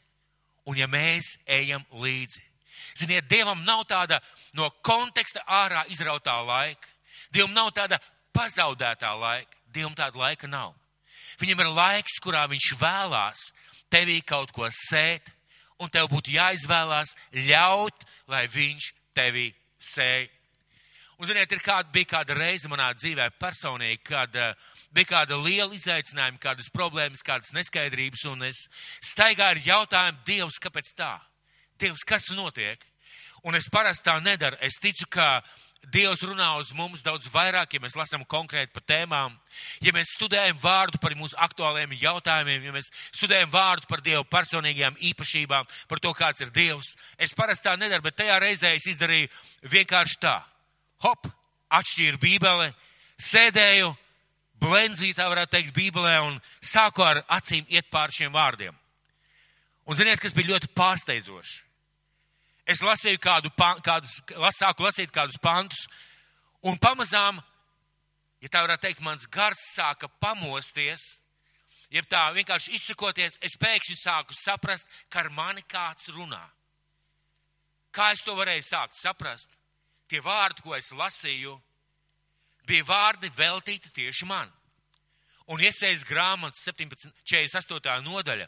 [0.65, 2.41] un ja mēs ejam līdzi.
[2.97, 4.17] Ziniet, Dievam nav tāda
[4.57, 6.89] no konteksta ārā izrautā laika.
[7.29, 8.01] Dievam nav tāda
[8.33, 9.61] pazaudētā laika.
[9.69, 10.73] Dievam tāda laika nav.
[11.39, 13.45] Viņam ir laiks, kurā viņš vēlās
[13.91, 15.31] tevī kaut ko sēt,
[15.79, 17.15] un tev būtu jāizvēlās
[17.47, 19.47] ļaut, lai viņš tevī
[19.79, 20.27] sēj.
[21.19, 24.53] Un, ziniet, ir kāda, bija kāda reize manā dzīvē personīgi, kad uh,
[24.95, 28.61] bija kāda liela izaicinājuma, kādas problēmas, kādas neskaidrības, un es
[29.03, 31.17] staigāju ar jautājumu, Dievs, kāpēc tā?
[31.79, 32.85] Dievs, kas notiek?
[33.47, 34.57] Un es parasti tā nedaru.
[34.65, 35.39] Es ticu, ka
[35.87, 39.37] Dievs runā uz mums daudz vairāk, ja mēs lasām konkrēti par tēmām,
[39.81, 44.99] ja mēs studējam vārdu par mūsu aktuāliem jautājumiem, ja mēs studējam vārdu par Dievu personīgajām
[45.09, 46.91] īpašībām, par to, kāds ir Dievs.
[47.17, 49.31] Es parasti tā nedaru, bet tajā reizē es izdarīju
[49.71, 50.35] vienkārši tā.
[51.07, 51.31] Hop,
[51.79, 52.69] atšķīru bībeli,
[53.29, 53.93] sēdēju,
[54.59, 58.75] blenzīju, tā varētu teikt, bībelē un sāku ar acīm iet pār šiem vārdiem.
[59.89, 61.68] Un ziniet, kas bija ļoti pārsteidzoši?
[62.69, 63.51] Es lasīju kādu,
[63.85, 64.19] kādus,
[64.57, 65.87] sāku lasīt kādus pantus,
[66.65, 67.39] un pamazām,
[68.43, 71.15] ja tā varētu teikt, mans gars sāka pamosties,
[71.89, 76.43] jeb tā vienkārši izsakoties, es pēkšņi sāku saprast, ka ar mani kāds runā.
[77.95, 79.55] Kā es to varēju sākt saprast?
[80.09, 81.55] Tie vārdi, ko es lasīju,
[82.69, 84.49] bija vārdi veltīti tieši man.
[85.49, 87.97] Un iesaist grāmatas 17, 48.
[88.05, 88.45] nodaļa,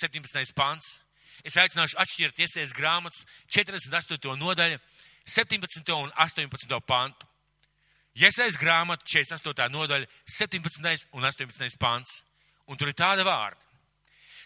[0.00, 0.54] 17.
[0.56, 0.96] pants.
[1.44, 4.36] Es aicināšu atšķirt iesaist grāmatas 48.
[4.40, 4.78] nodaļu,
[5.26, 5.92] 17.
[5.96, 6.80] un 18.
[6.86, 7.26] pantu.
[8.18, 9.68] Iesaist grāmatu 48.
[9.70, 11.06] nodaļa, 17.
[11.14, 11.78] un 18.
[11.78, 12.22] pants.
[12.66, 13.58] Un tur ir tāda vārda.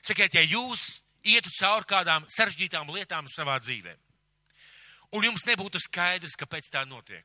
[0.04, 3.94] Sakiet, ja jūs ietu cauri kādām sarežģītām lietām savā dzīvē,
[5.16, 7.24] un jums nebūtu skaidrs, kāpēc tā notiek,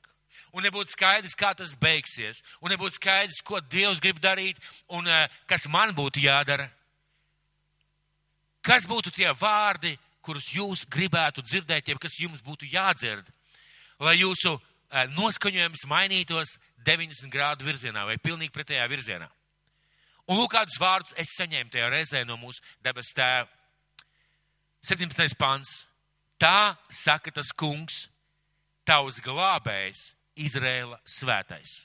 [0.55, 4.59] un nebūtu skaidrs, kā tas beigsies, un nebūtu skaidrs, ko Dievs grib darīt,
[4.95, 6.69] un uh, kas man būtu jādara,
[8.65, 13.27] kas būtu tie vārdi, kurus jūs gribētu dzirdēt, ja kas jums būtu jādzird,
[14.03, 14.61] lai jūsu uh,
[15.15, 19.29] noskaņojums mainītos 90 grādu virzienā vai pilnīgi pretējā virzienā.
[20.29, 23.49] Un lūk, kādus vārdus es saņēmu tajā reizē no mūsu debes tēva.
[24.85, 25.35] 17.
[25.39, 25.85] pants.
[26.39, 28.05] Tā saka tas kungs,
[28.87, 31.81] tavs glābējs, Izrēla svētais.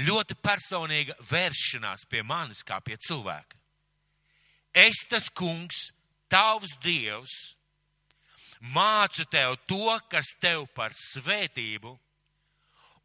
[0.00, 3.58] Ļoti personīga vēršanās pie manis kā pie cilvēka.
[4.72, 5.90] Es tas kungs,
[6.32, 7.32] tavs dievs,
[8.72, 11.92] mācu tev to, kas tev par svētību,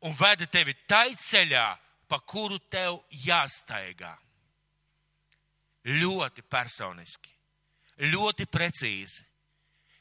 [0.07, 1.67] un veda tevi taiceļā,
[2.07, 4.13] pa kuru tev jāstaigā.
[5.87, 7.31] Ļoti personiski,
[8.11, 9.23] ļoti precīzi,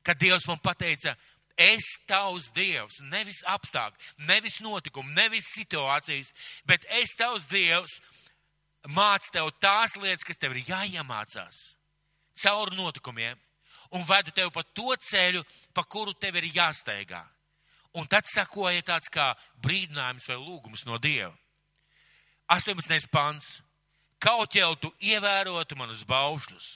[0.06, 1.14] kad Dievs man pateica,
[1.56, 6.32] es tavs Dievs, nevis apstākļi, nevis notikumi, nevis situācijas,
[6.66, 8.00] bet es tavs Dievs
[8.92, 11.76] mācu tev tās lietas, kas tev ir jāiemācās
[12.36, 13.38] caur notikumiem
[13.90, 15.42] un vedu tev pa to ceļu,
[15.74, 17.22] pa kuru tev ir jāsteigā.
[17.96, 19.30] Un tad sakoja tāds kā
[19.62, 21.32] brīdinājums vai lūgums no Dieva.
[22.52, 23.08] 18.
[23.10, 23.60] pants.
[24.18, 26.66] Kaut jau tu ievērotu manus baušļus,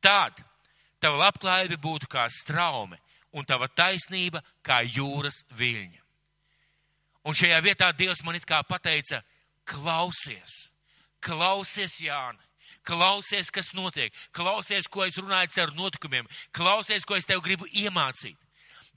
[0.00, 0.38] tad
[0.96, 2.96] tava labklājība būtu kā straume
[3.36, 6.00] un tava taisnība kā jūras viļņa.
[7.28, 9.20] Un šajā vietā Dievs man it kā pateica,
[9.68, 10.70] klausies,
[11.24, 12.40] klausies, Jāni,
[12.86, 18.38] klausies, kas notiek, klausies, ko es runāju ar notikumiem, klausies, ko es tev gribu iemācīt.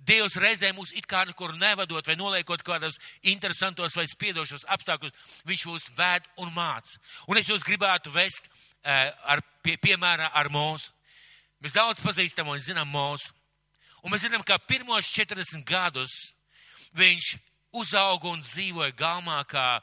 [0.02, 5.14] Dievs reizē mūs it kā nekur nevadot vai noliekot kādos interesantos vai spiedošos apstākļus,
[5.46, 6.98] viņš mūs ved un māca.
[7.30, 10.90] Un es jūs gribētu vest uh, ar, pie, piemēra ar mūsu.
[11.62, 13.30] Mēs daudz pazīstam un zinām mūsu.
[14.02, 16.34] Un mēs zinām, ka pirmos 40 gadus
[16.98, 17.36] viņš
[17.78, 19.78] uzauga un dzīvoja galmā kā,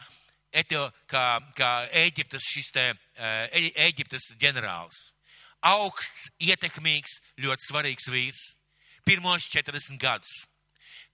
[0.53, 1.73] etio, kā, kā
[2.07, 3.59] Ēģiptes šis te, uh,
[3.89, 5.09] Ēģiptes ģenerālis.
[5.69, 8.45] Augsts, ietekmīgs, ļoti svarīgs vīrs
[9.09, 10.45] pirmos 40 gadus.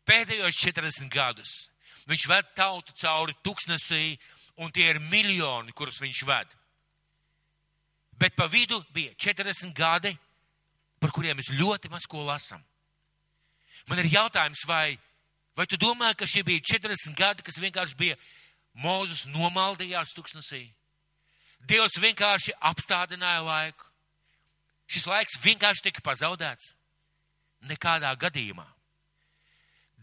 [0.05, 1.53] Pēdējos 40 gadus
[2.11, 4.19] viņš ved tautu cauri tuksnesī,
[4.61, 6.51] un tie ir miljoni, kurus viņš ved.
[8.21, 10.13] Bet pa vidu bija 40 gadi,
[11.01, 12.63] par kuriem mēs ļoti maz ko lasām.
[13.89, 14.95] Man ir jautājums, vai,
[15.57, 18.19] vai tu domā, ka šie bija 40 gadi, kas vienkārši bija
[18.75, 20.67] Mūzus nomaldījās tuksnesī?
[21.65, 23.87] Dievs vienkārši apstādināja laiku.
[24.91, 26.75] Šis laiks vienkārši tika pazaudēts.
[27.65, 28.67] Nekādā gadījumā.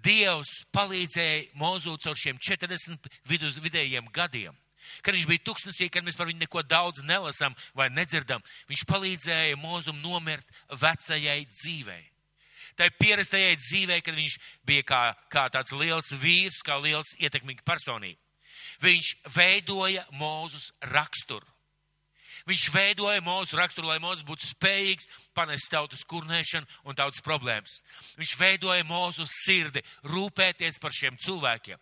[0.01, 4.55] Dievs palīdzēja Mozūts ar šiem 40 vidus, vidējiem gadiem.
[5.05, 9.59] Kad viņš bija tuksnesī, kad mēs par viņu neko daudz nelasām vai nedzirdam, viņš palīdzēja
[9.61, 12.01] Mozum nomirt vecajai dzīvei.
[12.79, 18.17] Tai pierastajai dzīvei, kad viņš bija kā, kā tāds liels vīrs, kā liels ietekmīgs personība.
[18.83, 21.47] Viņš veidoja Mozus raksturu.
[22.49, 27.81] Viņš veidoja mūsu raksturu, lai mūsu būtu spējīgs panest tautas kurnēšanu un tautas problēmas.
[28.17, 31.77] Viņš veidoja mūsu sirdi, rūpēties par šiem cilvēkiem.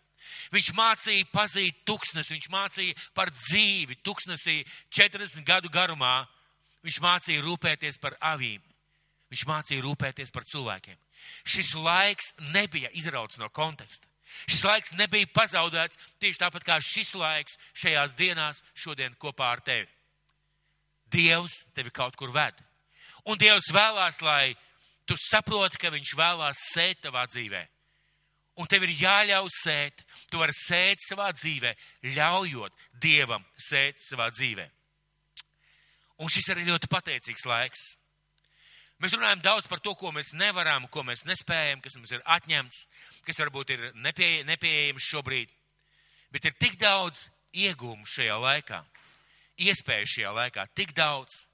[0.52, 4.60] Viņš mācīja pazīt tuksnes, viņš mācīja par dzīvi tuksnesī
[4.92, 6.26] 40 gadu garumā.
[6.84, 8.60] Viņš mācīja rūpēties par avīm.
[9.32, 10.98] Viņš mācīja rūpēties par cilvēkiem.
[11.44, 14.09] Šis laiks nebija izrauts no konteksta.
[14.46, 19.88] Šis laiks nebija pazaudēts tieši tāpat kā šis laiks šajās dienās šodien kopā ar tevi.
[21.10, 22.54] Dievs tevi kaut kur ved.
[23.26, 24.54] Un Dievs vēlās, lai
[25.06, 27.66] tu saproti, ka Viņš vēlās sēt tavā dzīvē.
[28.60, 30.04] Un tev ir jāļauj sēt.
[30.30, 31.72] Tu vari sēt savā dzīvē,
[32.16, 34.66] ļaujot Dievam sēt savā dzīvē.
[36.20, 37.86] Un šis ir ļoti pateicīgs laiks.
[39.00, 42.84] Mēs runājam daudz par to, ko mēs nevaram, ko mēs nespējam, kas mums ir atņemts,
[43.24, 45.52] kas varbūt ir nepie, nepieejams šobrīd.
[46.30, 47.24] Bet ir tik daudz
[47.56, 48.82] iegūmu šajā laikā
[49.60, 51.44] iespēju šajā laikā, tik daudz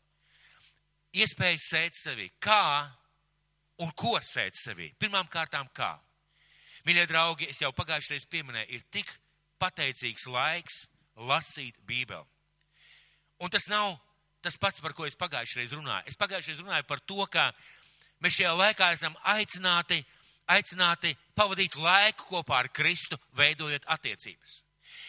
[1.17, 2.29] iespēju sēt sevi.
[2.43, 2.87] Kā
[3.83, 4.93] un ko sēt sevi?
[4.99, 5.95] Pirmām kārtām kā?
[6.87, 9.11] Mīļie draugi, es jau pagājušajā pieminēju, ir tik
[9.63, 10.85] pateicīgs laiks
[11.17, 12.27] lasīt Bībeli.
[13.43, 13.97] Un tas nav
[14.45, 16.11] tas pats, par ko es pagājušajā runāju.
[16.11, 17.49] Es pagājušajā runāju par to, ka
[18.25, 20.03] mēs šajā laikā esam aicināti,
[20.53, 24.63] aicināti pavadīt laiku kopā ar Kristu, veidojot attiecības.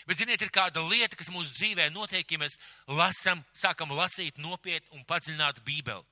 [0.08, 4.98] Bet, ziniet, ir kāda lieta, kas mūsu dzīvē notiek, ja mēs lasam, sākam lasīt nopietni
[4.98, 6.04] un padziļināt Bībeli.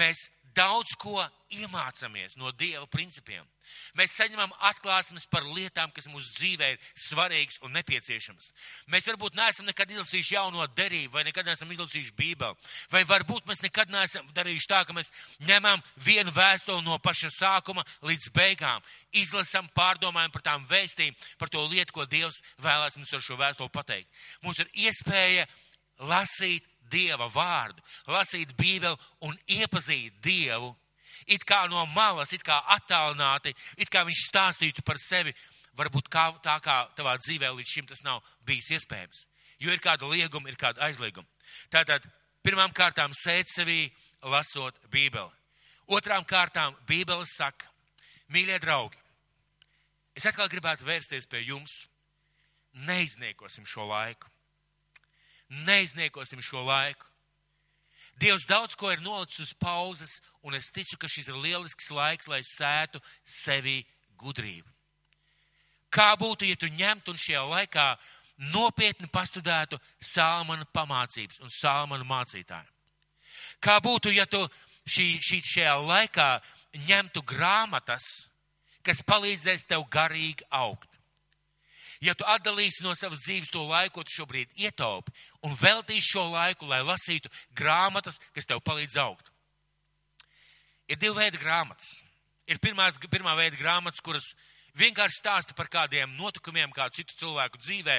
[0.00, 1.22] Mēs daudz ko
[1.54, 3.46] iemācāmies no Dieva principiem.
[3.96, 8.50] Mēs saņemam atklāsmes par lietām, kas mūsu dzīvē ir svarīgas un nepieciešamas.
[8.92, 13.62] Mēs varbūt neesam nekad izlasījuši jauno derību, vai nekad neesam izlasījuši Bībeli, vai varbūt mēs
[13.64, 15.12] nekad neesam darījuši tā, ka mēs
[15.48, 21.64] ņemam vienu vēstuli no paša sākuma līdz beigām, izlasam, pārdomājam par tām vēstīm, par to
[21.68, 24.10] lietu, ko Dievs vēlēs mums ar šo vēstuli pateikt.
[24.44, 25.46] Mums ir iespēja
[26.08, 28.96] lasīt Dieva vārdu, lasīt Bībeli
[29.26, 30.72] un iepazīt Dievu,
[31.26, 35.34] it kā no malas, it kā attālināti, it kā viņš stāstītu par sevi,
[35.78, 39.26] varbūt kā, tā kā tavā dzīvē līdz šim tas nav bijis iespējams.
[39.58, 41.26] Jo ir kāda lieguma, ir kāda aizlieguma.
[41.72, 42.06] Tātad,
[42.46, 43.88] pirmām kārtām sēt sevī,
[44.22, 45.34] lasot Bībeli.
[45.88, 47.70] Otrām kārtām Bībele saka,
[48.34, 48.98] mīļie draugi,
[50.18, 51.86] es atkal gribētu vērsties pie jums,
[52.86, 54.28] neizniekosim šo laiku
[55.48, 57.06] neizniekosim šo laiku.
[58.18, 62.26] Dievs daudz ko ir nolicis uz pauzes, un es ticu, ka šis ir lielisks laiks,
[62.26, 63.84] lai sētu sevi
[64.18, 64.66] gudrību.
[65.88, 67.86] Kā būtu, ja tu ņemtu un šajā laikā
[68.52, 72.74] nopietni pastudētu Salmana pamācības un Salmana mācītāju?
[73.62, 74.42] Kā būtu, ja tu
[74.84, 76.28] šī, šī, šajā laikā
[76.88, 78.26] ņemtu grāmatas,
[78.82, 80.97] kas palīdzēs tev garīgi augt?
[82.04, 85.14] Ja tu atdalīsi no savas dzīves to laiku, ko tu šobrīd ietaupi,
[85.46, 89.32] un veltīsi šo laiku, lai lasītu grāmatas, kas tev palīdz augt.
[90.88, 91.88] Ir divi veidi grāmatas.
[92.48, 94.30] Ir pirmās, pirmā veida grāmatas, kuras
[94.78, 97.98] vienkārši stāsta par kādiem notikumiem, kādu citu cilvēku dzīvē,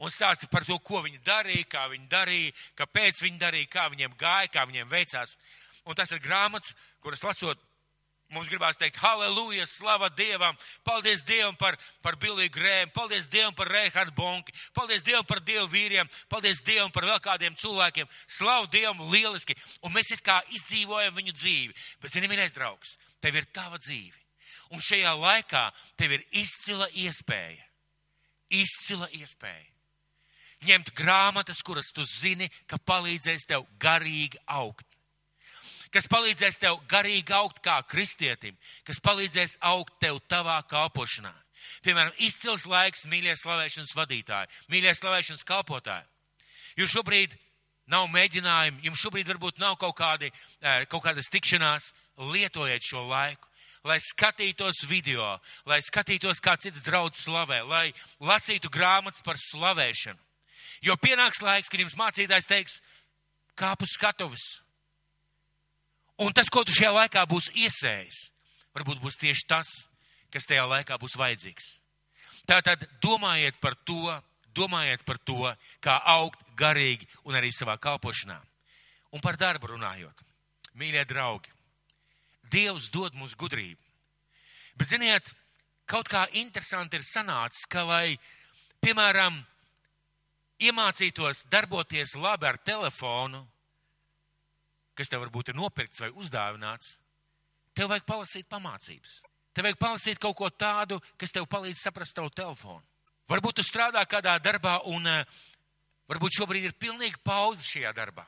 [0.00, 4.16] un stāsta par to, ko viņi darīja, kā viņi darīja, kāpēc viņi darīja, kā viņiem
[4.20, 5.36] gāja, kā viņiem veicās.
[5.84, 6.72] Un tas ir grāmatas,
[7.04, 7.60] kuras lasot,
[8.30, 10.54] Mums gribās teikt, halleluja, slava Dievam,
[10.86, 15.66] paldies Dievam par, par Biliju Grēmu, paldies Dievam par Reihardu Bonki, paldies Dievam par Dievu
[15.72, 21.16] vīriem, paldies Dievam par vēl kādiem cilvēkiem, slavu Dievam lieliski, un mēs it kā izdzīvojam
[21.16, 21.74] viņu dzīvi.
[21.98, 24.14] Bet, zini, mīļais draugs, tev ir tava dzīve,
[24.70, 25.64] un šajā laikā
[25.98, 27.66] tev ir izcila iespēja,
[28.62, 29.66] izcila iespēja.
[30.70, 34.89] Ņemt grāmatas, kuras tu zini, ka palīdzēs tev garīgi augt
[35.94, 41.34] kas palīdzēs tev garīgi augt kā kristietim, kas palīdzēs augt tev tavā kalpošanā.
[41.84, 46.06] Piemēram, izcils laiks, mīļie slavēšanas vadītāji, mīļie slavēšanas kalpotāji.
[46.80, 47.36] Jūs šobrīd
[47.90, 50.30] nav mēģinājumi, jums šobrīd varbūt nav kaut, kādi,
[50.62, 53.48] eh, kaut kādas tikšanās, lietojiet šo laiku,
[53.84, 60.18] lai skatītos video, lai skatītos, kā cits draudz slavē, lai lasītu grāmatas par slavēšanu.
[60.82, 62.80] Jo pienāks laiks, kad jums mācītājs teiks,
[63.56, 64.60] kāp uz skatuves,
[66.20, 68.24] Un tas, ko tu šajā laikā būsi iesējis,
[68.76, 69.68] varbūt būs tieši tas,
[70.32, 71.70] kas tajā laikā būs vajadzīgs.
[72.48, 74.12] Tātad domājiet par to,
[74.56, 78.38] domājiet par to, kā augt garīgi un arī savā kalpošanā.
[79.16, 80.26] Un par darbu runājot.
[80.78, 81.50] Mīļie draugi,
[82.50, 83.78] Dievs dod mums gudrību.
[84.74, 85.28] Bet, ziniet,
[85.86, 88.18] kaut kā interesanti ir sanācis, ka, lai,
[88.82, 89.38] piemēram,
[90.60, 93.44] iemācītos darboties labi ar telefonu,
[95.00, 96.98] kas tev varbūt ir nopirkts vai uzdāvināts,
[97.76, 99.20] tev vajag palasīt pamācības.
[99.56, 102.84] Tev vajag palasīt kaut ko tādu, kas tev palīdz saprast tavu telefonu.
[103.30, 105.40] Varbūt tu strādā kādā darbā un eh,
[106.10, 108.26] varbūt šobrīd ir pilnīgi pauze šajā darbā.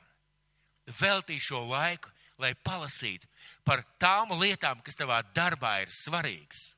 [0.99, 2.11] Veltī šo laiku,
[2.43, 3.29] lai palasītu
[3.67, 6.73] par tām lietām, kas tavā darbā ir svarīgas.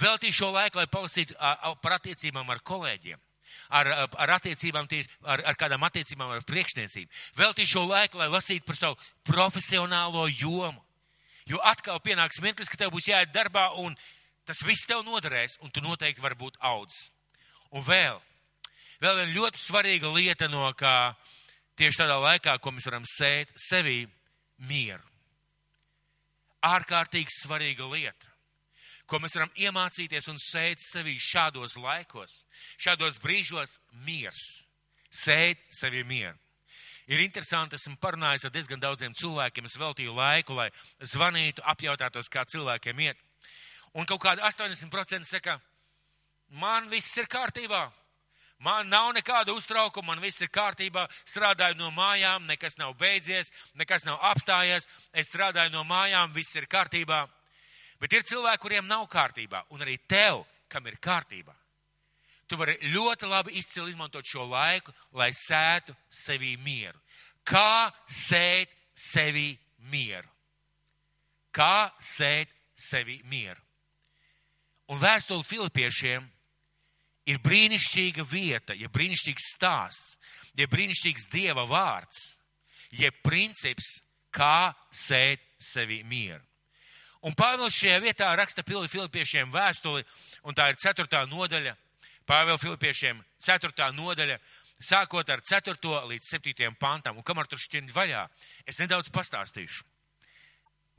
[0.00, 1.36] Veltī šo laiku, lai palasītu
[1.84, 3.20] par attiecībām ar kolēģiem
[3.68, 7.10] ar, ar attiecībām, tieši, ar, ar kādām attiecībām ar priekšniecību.
[7.38, 10.82] Veltīšu šo laiku, lai lasītu par savu profesionālo jomu.
[11.50, 13.96] Jo atkal pienāks mirklis, ka tev būs jāiet darbā, un
[14.46, 17.10] tas viss tev noderēs, un tu noteikti vari būt audzis.
[17.72, 18.18] Un vēl,
[19.02, 21.14] vēl viena ļoti svarīga lieta no kā
[21.80, 24.04] tieši tādā laikā, ko mēs varam sēt sevī
[24.68, 25.02] mieru.
[26.62, 28.31] Ārkārtīgi svarīga lieta
[29.12, 32.38] ko mēs varam iemācīties un sēt sevī šādos laikos,
[32.80, 34.62] šādos brīžos miers.
[35.12, 36.38] Sēt sevī mieru.
[37.12, 40.70] Ir interesanti, esmu parunājis ar diezgan daudziem cilvēkiem, es veltīju laiku, lai
[41.04, 43.20] zvanītu, apjautātos, kā cilvēkiem iet.
[43.92, 45.58] Un kaut kādi 80% saka,
[46.48, 47.82] man viss ir kārtībā,
[48.64, 54.06] man nav nekāda uztraukuma, man viss ir kārtībā, strādāju no mājām, nekas nav beidzies, nekas
[54.08, 57.26] nav apstājies, es strādāju no mājām, viss ir kārtībā.
[58.02, 61.54] Bet ir cilvēki, kuriem nav kārtībā, un arī tev, kam ir kārtībā.
[62.50, 66.98] Tu vari ļoti labi izcili izmantot šo laiku, lai sētu sevī mieru.
[67.46, 69.54] Kā sēt sevī
[69.92, 70.28] mieru?
[71.54, 73.62] Kā sēt sevī mieru?
[74.90, 76.26] Un vēstuli Filipiešiem
[77.30, 80.16] ir brīnišķīga vieta, ja brīnišķīgs stāsts,
[80.58, 82.32] ja brīnišķīgs Dieva vārds,
[82.98, 84.00] ja princips,
[84.34, 86.42] kā sēt sevi mieru.
[87.22, 90.02] Un Pāvils šajā vietā raksta Filipiešiem vēstuli,
[90.42, 91.76] un tā ir ceturtā nodaļa.
[92.26, 94.38] Pāvila Filipiešiem ceturtā nodaļa,
[94.82, 95.76] sākot ar 4.
[96.10, 96.74] līdz 7.
[96.78, 98.26] pantam, un kamēr tur šķiņķi vaļā,
[98.66, 99.86] es nedaudz pastāstīšu.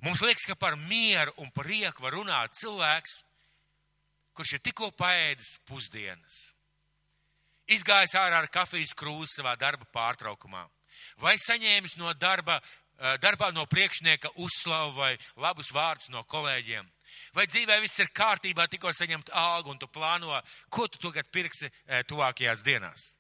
[0.04, 3.22] Mums liekas, ka par mieru un prieku var runāt cilvēks,
[4.36, 6.40] kurš ir tikko paēdis pusdienas,
[7.72, 10.66] izgājis ārā ar kafijas krūzi savā darba pārtraukumā,
[11.24, 12.60] vai saņēmis no darba,
[13.22, 16.88] darbā no priekšnieka uzslavu vai labus vārdus no kolēģiem.
[17.34, 21.70] Vai dzīvē viss ir kārtībā, tikko saņemt algu un tu plāno, ko tu tagad pirksi
[21.70, 23.12] eh, tuvākajās dienās?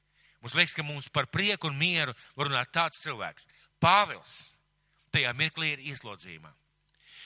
[0.43, 3.47] Mums liekas, ka mums par prieku un mieru var runāt tāds cilvēks.
[3.81, 4.53] Pāvils
[5.13, 6.51] tajā mirklī ir ieslodzījumā.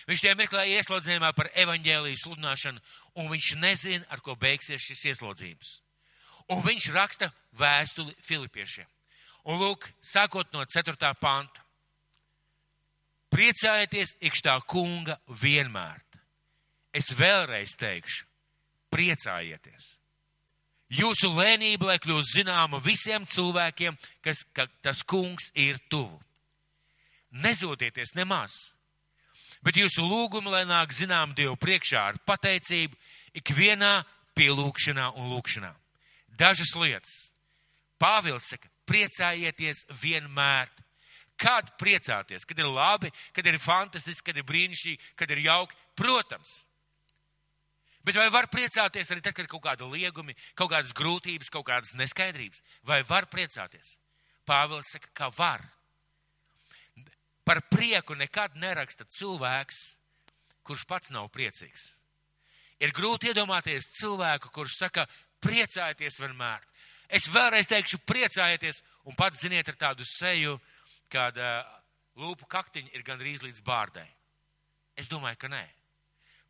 [0.08, 2.84] Viņš tajā mirklī ir ieslodzījumā par evaņģēlijas sludināšanu,
[3.20, 5.72] un viņš nezina, ar ko beigsies šis ieslodzījums.
[6.54, 8.88] Un viņš raksta vēstuli Filipiešiem.
[9.52, 11.12] Un lūk, sākot no 4.
[11.20, 11.67] panta.
[13.34, 16.04] Priecājieties ikštā kunga vienmēr.
[16.96, 18.26] Es vēlreiz teikšu,
[18.94, 19.98] priecājieties.
[20.98, 26.16] Jūsu lēnība, lai kļūst zināma visiem cilvēkiem, kas, ka tas kungs ir tuvu.
[27.44, 28.54] Nezūdieties nemaz,
[29.62, 32.96] bet jūsu lūgumi, lai nāk zinām Dievu priekšā ar pateicību,
[33.36, 34.00] ikvienā
[34.38, 35.74] pielūgšanā un lūgšanā.
[36.40, 37.18] Dažas lietas.
[38.00, 40.72] Pāvils saka, priecājieties vienmēr.
[41.38, 42.46] Kad priecāties?
[42.50, 45.78] Kad ir labi, kad ir fantastiski, kad ir brīnišķīgi, kad ir jauki?
[45.98, 46.64] Protams.
[48.08, 51.68] Bet vai var priecāties arī tad, kad ir kaut kāda liegumi, kaut kādas grūtības, kaut
[51.68, 52.62] kādas neskaidrības?
[52.88, 53.98] Vai var priecāties?
[54.48, 55.66] Pāvils saka, ka var.
[57.44, 59.82] Par prieku nekad neraksta cilvēks,
[60.68, 61.94] kurš pats nav priecīgs.
[62.80, 65.08] Ir grūti iedomāties cilvēku, kurš saka,
[65.44, 66.64] priecājieties vienmēr.
[67.08, 70.58] Es vēlreiz teikšu, priecājieties, un pats ziniet ar tādu seju,
[71.12, 71.64] kad uh,
[72.20, 74.08] lūpu kaktiņi ir gandrīz līdz bārdai.
[74.98, 75.64] Es domāju, ka nē.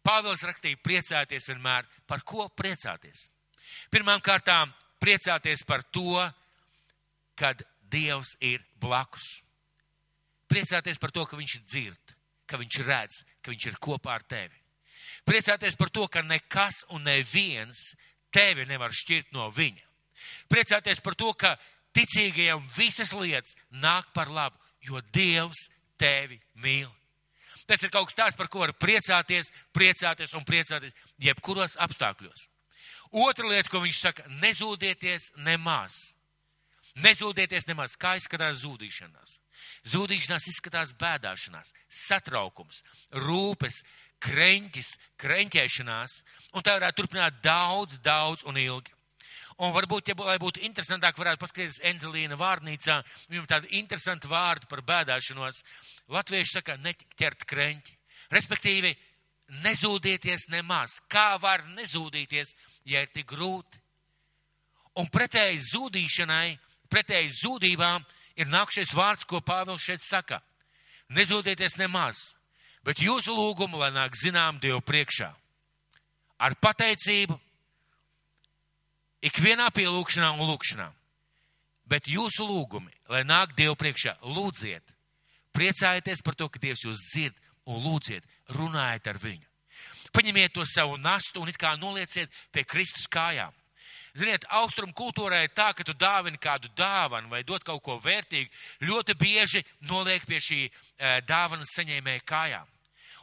[0.07, 1.87] Pāvils rakstīja priecāties vienmēr.
[2.07, 3.27] Par ko priecāties?
[3.91, 4.71] Pirmām kārtām
[5.03, 6.21] priecāties par to,
[7.37, 9.41] kad Dievs ir blakus.
[10.51, 12.15] Priecāties par to, ka Viņš ir dzird,
[12.47, 14.55] ka Viņš redz, ka Viņš ir kopā ar tevi.
[15.27, 17.93] Priecāties par to, ka nekas un neviens
[18.31, 19.83] tevi nevar šķirt no Viņa.
[20.51, 21.55] Priecāties par to, ka
[21.97, 26.89] ticīgajam visas lietas nāk par labu, jo Dievs tevi mīl.
[27.67, 32.47] Tas ir kaut kas tāds, par ko var priecāties, priecāties un priecāties jebkuros apstākļos.
[33.11, 35.97] Otra lieta, ko viņš saka, nezūdieties nemaz.
[37.03, 39.37] Nezūdieties nemaz, kā izskatās zudīšanās.
[39.91, 42.81] Zudīšanās izskatās bēdāšanās, satraukums,
[43.27, 43.81] rūpes,
[44.23, 46.21] kreņķis, kreņķēšanās,
[46.55, 48.96] un tā varētu turpināt daudz, daudz un ilgi.
[49.57, 52.99] Un varbūt, ja lai būtu interesantāk, varētu paskatīties Enzelīna vārnīcā,
[53.31, 55.63] viņam tādi interesanti vārdi par bēdāšanos.
[56.13, 57.95] Latvieši saka, neķert kreņķi.
[58.37, 58.91] Respektīvi,
[59.65, 60.99] nezūdieties nemaz.
[61.09, 62.53] Kā var nezūdīties,
[62.85, 63.81] ja ir tik grūti?
[65.01, 66.57] Un pretēji zūdīšanai,
[66.89, 68.05] pretēji zūdībām
[68.37, 70.37] ir nākšais vārds, ko Pāvils šeit saka.
[71.17, 72.35] Nezūdieties nemaz,
[72.85, 75.33] bet jūsu lūgumu, lai nāk zinām Dievu priekšā.
[76.45, 77.39] Ar pateicību
[79.25, 80.87] ikvienā pielūgšanā un lūgšanā.
[81.87, 84.83] Bet jūsu lūgumi, lai nāk Dievu priekšā, lūdziet,
[85.55, 88.27] priecājieties par to, ka Dievs jūs dzird un lūdziet,
[88.57, 89.47] runājiet ar viņu.
[90.11, 93.55] Paņemiet to savu nastu un it kā nolieciet pie Kristus kājām.
[94.17, 98.49] Ziniet, austrumu kultūrā ir tā, ka tu dāvini kādu dāvanu vai dod kaut ko vērtīgu,
[98.89, 100.71] ļoti bieži noliek pie šī e,
[101.27, 102.71] dāvanas saņēmēja kājām.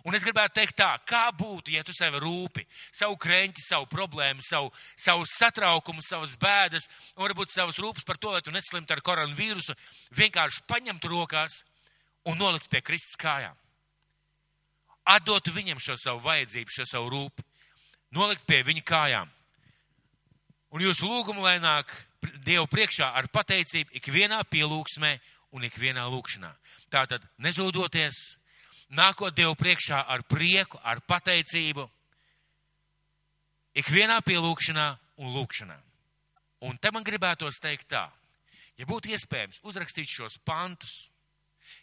[0.05, 4.45] Un es gribētu teikt tā, kā būtu, ja tu sevi rūpi, savu krēņķi, savu problēmu,
[4.45, 4.69] savu,
[5.01, 6.85] savu satraukumu, savas bēdas,
[7.17, 9.77] un varbūt savas rūpes par to, lai tu neslimtu ar koronavīrusu,
[10.19, 11.63] vienkārši paņemtu rokās
[12.29, 13.57] un noliktu pie Kristus kājām.
[15.09, 17.45] Atdotu viņam šo savu vajadzību, šo savu rūpi,
[18.13, 19.33] nolikt pie viņa kājām.
[20.75, 21.93] Un jūsu lūgumu lai nāk
[22.45, 25.11] Dievu priekšā ar pateicību ikvienā pielūgsmē
[25.57, 26.51] un ikvienā lūkšanā.
[26.93, 28.21] Tātad nezūdoties,
[28.95, 31.87] nākot Dievu priekšā ar prieku, ar pateicību,
[33.81, 34.87] ikvienā pielūgšanā
[35.23, 35.79] un lūkšanā.
[36.65, 38.07] Un te man gribētos teikt tā,
[38.79, 41.09] ja būtu iespējams uzrakstīt šos pantus,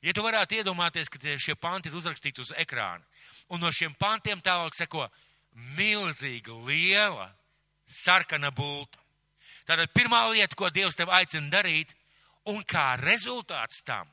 [0.02, 3.04] ja tu varētu iedomāties, ka šie panti ir uzrakstīti uz ekrāna,
[3.52, 5.08] un no šiem pantiem tālāk seko
[5.78, 7.30] milzīga, liela,
[7.86, 8.98] sarkana bulta.
[9.68, 11.92] Tātad pirmā lieta, ko Dievs tev aicina darīt,
[12.50, 14.10] un kā rezultāts tam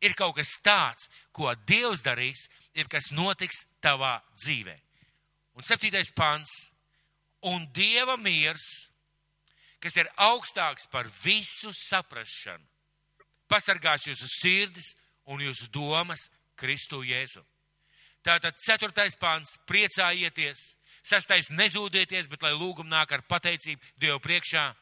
[0.00, 4.76] ir kaut kas tāds, ko Dievs darīs, ir kas notiks tavā dzīvē.
[5.56, 6.50] Un septītais pants.
[7.42, 8.64] Un Dieva miers,
[9.80, 12.66] kas ir augstāks par visu saprašanu,
[13.48, 14.90] pasargās jūsu sirdis
[15.24, 16.28] un jūsu domas
[16.60, 17.40] Kristu Jēzu.
[18.20, 24.74] Tātad ceturtais pāns- priecājieties, sastais nezūdieties, bet lai lūgum nāk ar pateicību Dievu priekšā.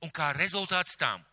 [0.00, 1.24] Un kā rezultāts tam,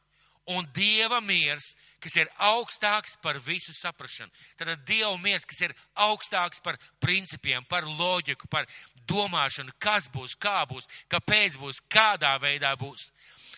[0.50, 4.32] un Dieva miers, kas ir augstāks par visu saprašanu.
[4.58, 8.66] Tad Dieva miers, kas ir augstāks par principiem, par loģiku, par
[9.10, 13.10] domāšanu, kas būs, kā būs, kāpēc būs, kādā veidā būs.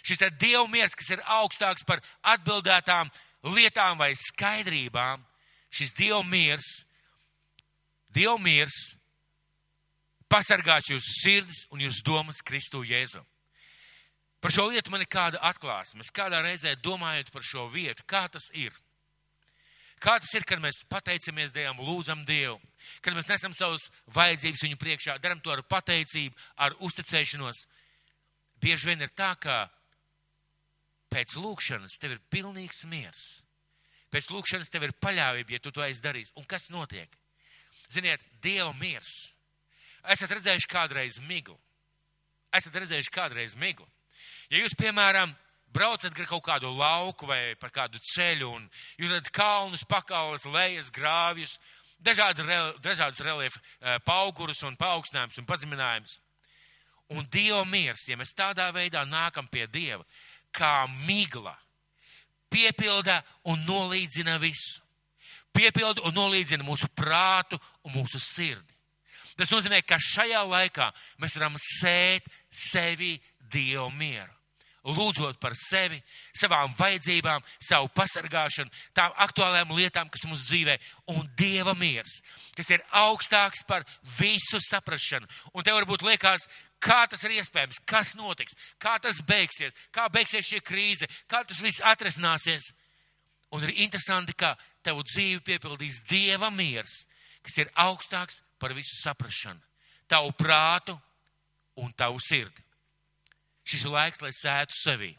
[0.04, 3.12] Šis ir Dieva miers, kas ir augstāks par atbildētām
[3.56, 5.24] lietām vai skaidrībām.
[5.74, 6.84] Šis Dieva miers,
[8.14, 8.94] Dieva miers
[10.30, 13.22] pasargās jūsu sirdis un jūsu domas Kristu Jēzu.
[14.44, 16.04] Par šo lietu man ir kāda atklāsme.
[16.04, 18.76] Es kādā reizē domājot par šo vietu, kā tas ir.
[20.04, 22.58] Kā tas ir, kad mēs pateicamies Dievam, lūdzam Dievu,
[23.00, 27.64] kad mēs nesam savus vajadzības viņu priekšā, daram to ar pateicību, ar uzticēšanos.
[28.60, 29.62] Bieži vien ir tā, ka
[31.14, 33.24] pēc lūkšanas tev ir pilnīgs miers.
[34.12, 36.36] Pēc lūkšanas tev ir paļāvība, ja tu to esi darījis.
[36.36, 37.16] Un kas notiek?
[37.88, 39.32] Ziniet, Dieva miers.
[40.04, 41.56] Esat redzējuši kādreiz miglu.
[42.52, 43.88] Esat redzējuši kādreiz miglu.
[44.52, 45.34] Ja jūs, piemēram,
[45.74, 48.68] braucat gar kaut kādu lauku vai par kādu ceļu un
[49.00, 51.58] jūs redzat kalnus, pakaules, lejas, grāvjus,
[52.04, 56.20] dažādas, dažādas reliefa eh, paugurus un paaugstinājumus un pazeminājumus.
[57.14, 60.06] Un Dieva miers, ja mēs tādā veidā nākam pie Dieva,
[60.56, 61.56] kā migla,
[62.54, 64.80] piepilda un nolīdzina visu.
[65.54, 68.74] Piepilda un nolīdzina mūsu prātu un mūsu sirdi.
[69.38, 70.90] Tas nozīmē, ka šajā laikā
[71.22, 73.16] mēs varam sēt sevi
[73.54, 74.34] Dievu mieru
[74.84, 76.00] lūdzot par sevi,
[76.36, 80.76] savām vajadzībām, savu pasargāšanu, tām aktuālajām lietām, kas mums dzīvē,
[81.14, 82.20] un Dieva miers,
[82.58, 83.86] kas ir augstāks par
[84.20, 85.30] visu saprašanu.
[85.54, 86.48] Un tev varbūt liekas,
[86.84, 91.64] kā tas ir iespējams, kas notiks, kā tas beigsies, kā beigsies šī krīze, kā tas
[91.64, 92.74] viss atrisināsies.
[93.54, 97.04] Un ir interesanti, ka tev dzīvi piepildīs Dieva miers,
[97.46, 99.62] kas ir augstāks par visu saprašanu,
[100.10, 100.98] tavu prātu
[101.80, 102.73] un tavu sirdi.
[103.64, 105.12] Šis ir laiks, lai sētu sevī.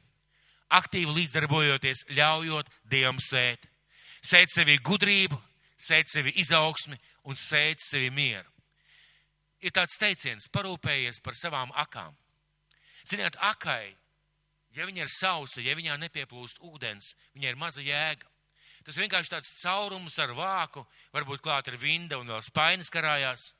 [0.75, 3.69] Aktīvi līdzdarbojoties, ļaujot Dievam sēt.
[4.25, 5.37] Sēt sevī gudrību,
[5.77, 8.49] sēt sevi izaugsmi un sēt sevi mieru.
[9.65, 12.13] Ir tāds teiciens, parūpējies par savām akām.
[13.09, 13.95] Ziniet, akai,
[14.77, 18.29] ja viņa ir sausa, ja viņā nepieplūst ūdens, viņai ir maza jēga.
[18.85, 20.85] Tas vienkārši tāds caurums ar vāku,
[21.15, 23.53] varbūt klāt ar vinda un vēl spainis karājās,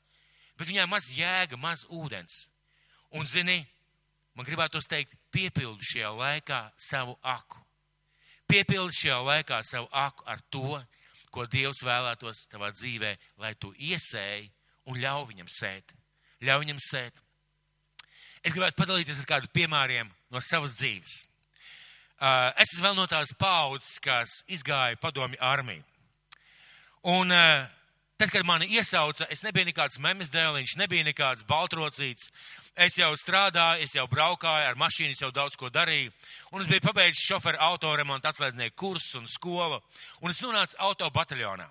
[0.57, 2.45] bet viņai maz jēga, maz ūdens.
[3.17, 3.63] Un zini,
[4.35, 7.61] man gribētos teikt, piepildi šajā laikā savu aku.
[8.47, 10.79] Piepildi šajā laikā savu aku ar to,
[11.33, 14.49] ko Dievs vēlētos tavā dzīvē, lai tu iesēji
[14.91, 15.95] un ļauj viņam sēt.
[16.45, 17.21] Ļauj viņam sēt.
[18.45, 21.23] Es gribētu padalīties ar kādu piemēriem no savas dzīves.
[22.15, 25.83] Uh, es esmu vēl no tās paudzes, kas izgāja padomi armiju.
[27.11, 27.65] Un uh,
[28.15, 32.29] Tad, kad mani iesauca, es nebiju nekāds memes dēliņš, nebija nekāds baltrocīts.
[32.79, 36.13] Es jau strādāju, es jau braukāju ar mašīnu, es jau daudz ko darīju.
[36.55, 39.81] Un es biju pabeidzis šoferu autoremontu atslēdznieku kursu un skolu.
[40.23, 41.67] Un es nonācu auto bataljonā.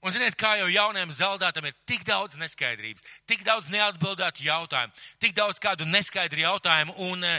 [0.00, 5.36] Un ziniet, kā jau jaunajam zaldātam ir tik daudz neskaidrības, tik daudz neatbildētu jautājumu, tik
[5.36, 6.96] daudz kādu neskaidru jautājumu.
[7.10, 7.38] Un e,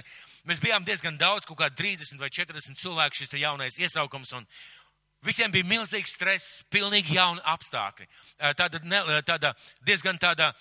[0.49, 4.37] mēs bijām diezgan daudz, kaut kā 30 vai 40 cilvēku šis jaunais iesaukums.
[4.37, 4.45] Un,
[5.25, 8.07] Visiem bija milzīgs stress, pilnīgi jauni apstākļi.
[8.59, 9.53] Tāda, ne, tāda
[9.85, 10.51] diezgan tāda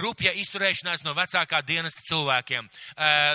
[0.00, 2.68] rupja izturēšanās no vecākā dienesta cilvēkiem,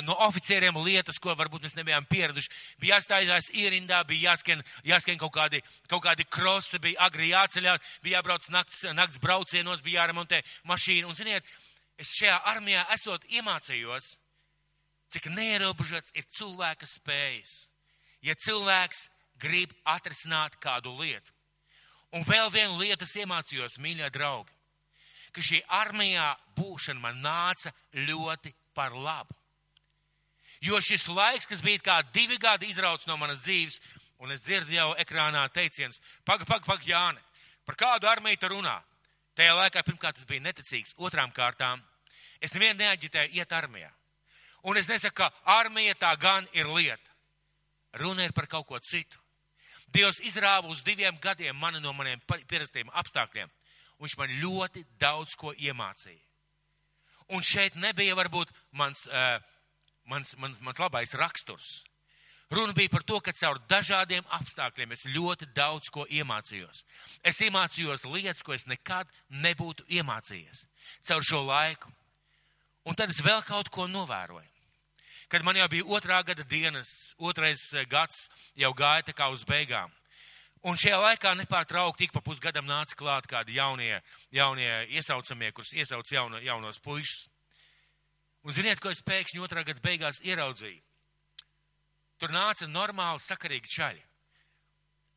[0.08, 2.50] no oficieriem lietas, ko varbūt mēs nebijām pieraduši.
[2.82, 5.62] Bija jāstājās ierindā, bija jāskan, jāskan kaut kādi,
[5.92, 11.12] kaut kādi krosi, bija agri jāceļās, bija jābrauc nakts, nakts braucienos, bija jāremontē mašīna.
[11.12, 11.46] Un, ziniet,
[12.02, 14.16] es šajā armijā esot iemācījos,
[15.14, 17.68] cik neierobežots ir cilvēka spējas.
[18.26, 19.08] Ja cilvēks
[19.42, 21.34] grib atrisināt kādu lietu.
[22.16, 24.54] Un vēl vienu lietu es iemācījos, mīļie draugi,
[25.34, 29.36] ka šī armijā būšana man nāca ļoti par labu.
[30.66, 33.80] Jo šis laiks, kas bija kā divi gadi izrauts no manas dzīves,
[34.20, 37.22] un es dzirdu jau ekrānā teicienus, pag, pag, pag, Jāni,
[37.66, 38.76] par kādu armiju tu runā?
[39.38, 41.80] Tajā laikā pirmkārt tas bija neticīgs, otrām kārtām
[42.42, 43.92] es nevienu neaģitēju iet armijā.
[44.68, 45.30] Un es nesaku, ka
[45.60, 47.16] armija tā gan ir lieta.
[48.00, 49.20] Runa ir par kaut ko citu.
[49.94, 53.50] Dievs izrāva uz diviem gadiem mani no maniem pierastiem apstākļiem.
[54.00, 56.22] Viņš man ļoti daudz ko iemācīja.
[57.36, 59.38] Un šeit nebija varbūt mans, uh,
[60.10, 61.84] mans, mans, mans labais raksturs.
[62.50, 66.82] Runa bija par to, ka caur dažādiem apstākļiem es ļoti daudz ko iemācījos.
[67.22, 70.66] Es iemācījos lietas, ko es nekad nebūtu iemācījies
[71.06, 71.92] caur šo laiku.
[72.90, 74.59] Un tad es vēl kaut ko novēroju.
[75.30, 78.28] Kad man jau bija otrā gada dienas, otrais eh, gads
[78.58, 79.94] jau gāja tā kā uz beigām.
[80.68, 84.02] Un šajā laikā nepārtraukti ik pa pusgadam nāca klāt kādi jaunie,
[84.36, 87.30] jaunie iesaucamie, kurus iesauc jauno, jaunos puišus.
[88.44, 90.82] Un ziniet, ko es pēkšņi otrā gada beigās ieraudzīju?
[92.20, 94.04] Tur nāca normāli sakarīgi čaļi.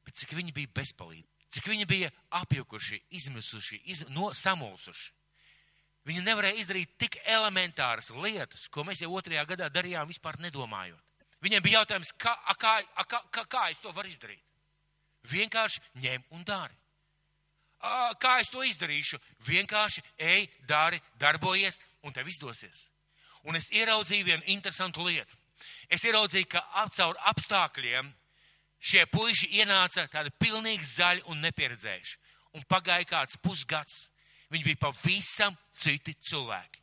[0.06, 5.10] Bet cik viņi bija bezpalīgi, cik viņi bija apjukuši, izmisuši, iz, no, samulsuši.
[6.08, 11.02] Viņi nevarēja izdarīt tik elementāras lietas, ko mēs jau otrajā gadā darījām, vispār nedomājot.
[11.42, 12.76] Viņiem bija jautājums, kā, kā,
[13.06, 14.42] kā, kā, kā es to varu izdarīt?
[15.30, 16.74] Vienkārši ņem un dari.
[18.22, 19.18] Kā es to izdarīšu?
[19.46, 22.86] Vienkārši ej, dari, darbojies, un tev izdosies.
[23.42, 25.38] Un es ieraudzīju vienu interesantu lietu.
[25.90, 26.62] Es ieraudzīju, ka
[26.94, 28.10] caur apstākļiem
[28.82, 32.16] šie puiši ienāca tādi pilnīgi zaļi un nepieredzējuši.
[32.58, 34.08] Un pagāja kāds pusgads.
[34.52, 36.82] Viņi bija pavisam citi cilvēki.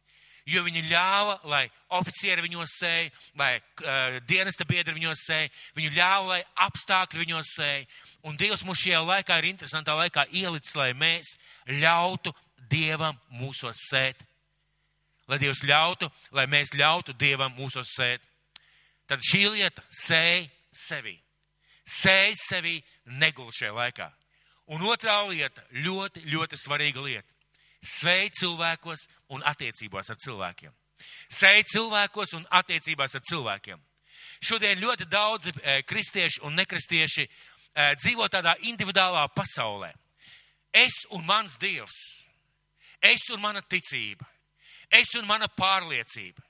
[0.49, 6.26] Jo viņi ļāva, lai oficieri viņos sēja, lai uh, dienesta biedri viņos sēja, viņi ļāva,
[6.32, 7.86] lai apstākļi viņos sēja.
[8.26, 11.36] Un Dievs mums šajā laikā ir interesantā laikā ielicis, lai mēs
[11.70, 12.34] ļautu
[12.70, 14.26] Dievam mūsos sēt.
[15.30, 18.26] Lai Dievs ļautu, lai mēs ļautu Dievam mūsos sēt.
[19.09, 21.13] Tad šī lieta sēja sevi.
[21.86, 22.80] Sēja sevi
[23.22, 24.09] negul šajā laikā.
[24.74, 27.38] Un otrā lieta, ļoti, ļoti svarīga lieta
[27.82, 29.05] svei cilvēkos
[29.36, 30.73] un attiecībās ar cilvēkiem.
[31.32, 33.80] Svei cilvēkos un attiecībās ar cilvēkiem.
[34.43, 37.30] Šodien ļoti daudzi e, kristieši un nekristieši e,
[37.99, 39.93] dzīvo tādā individuālā pasaulē.
[40.75, 41.97] Es un mans dievs,
[43.01, 44.27] es un mana ticība,
[44.91, 46.43] es un mana pārliecība.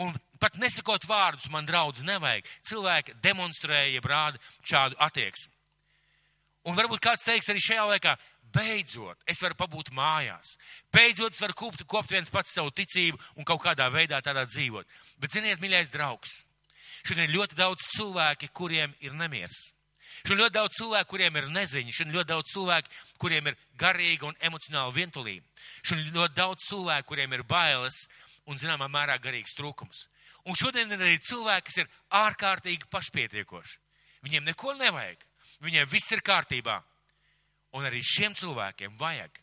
[0.00, 2.46] Un pat nesakot vārdus, man draudz nevajag.
[2.64, 5.52] Cilvēki demonstrēja, rāda šādu attieksmi.
[6.68, 8.14] Un varbūt kāds teiks arī šajā laikā,
[8.54, 10.54] beidzot, es varu pabūt mājās.
[10.92, 14.88] Beidzot, es varu kopt, kopt viens pats savu ticību un kaut kādā veidā tādā dzīvot.
[15.18, 16.40] Bet, ziniet, mīļais draugs,
[17.02, 19.58] šodien ir ļoti daudz cilvēki, kuriem ir nemiers.
[20.20, 24.40] Šodien ļoti daudz cilvēku, kuriem ir neziņa, šodien ļoti daudz cilvēku, kuriem ir garīga un
[24.42, 25.46] emocionāla vientulība.
[25.86, 28.02] Šodien ļoti daudz cilvēku, kuriem ir bailes
[28.44, 30.08] un, zināmā mērā, garīgs trūkums.
[30.48, 31.90] Un šodien ir arī cilvēki, kas ir
[32.20, 33.78] ārkārtīgi pašpietiekoši.
[34.26, 35.24] Viņiem neko nevajag.
[35.64, 36.80] Viņiem viss ir kārtībā.
[37.76, 39.36] Un arī šiem cilvēkiem vajag,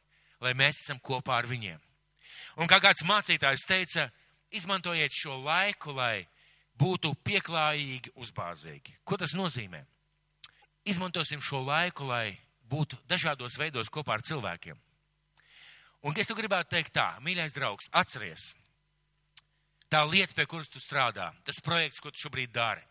[0.44, 1.80] lai mēs esam kopā ar viņiem.
[2.58, 4.08] Un kā kāds mācītājs teica,
[4.56, 6.26] izmantojiet šo laiku, lai
[6.78, 8.98] būtu pieklājīgi, uzbāzīgi.
[9.06, 9.84] Ko tas nozīmē?
[10.88, 12.38] Izmantosim šo laiku, lai
[12.70, 14.78] būtu dažādos veidos kopā ar cilvēkiem.
[16.08, 18.52] Un es tu gribētu teikt tā, mīļais draugs, atceries,
[19.92, 22.84] tā lieta, pie kuras tu strādā, tas projekts, ko tu šobrīd dari,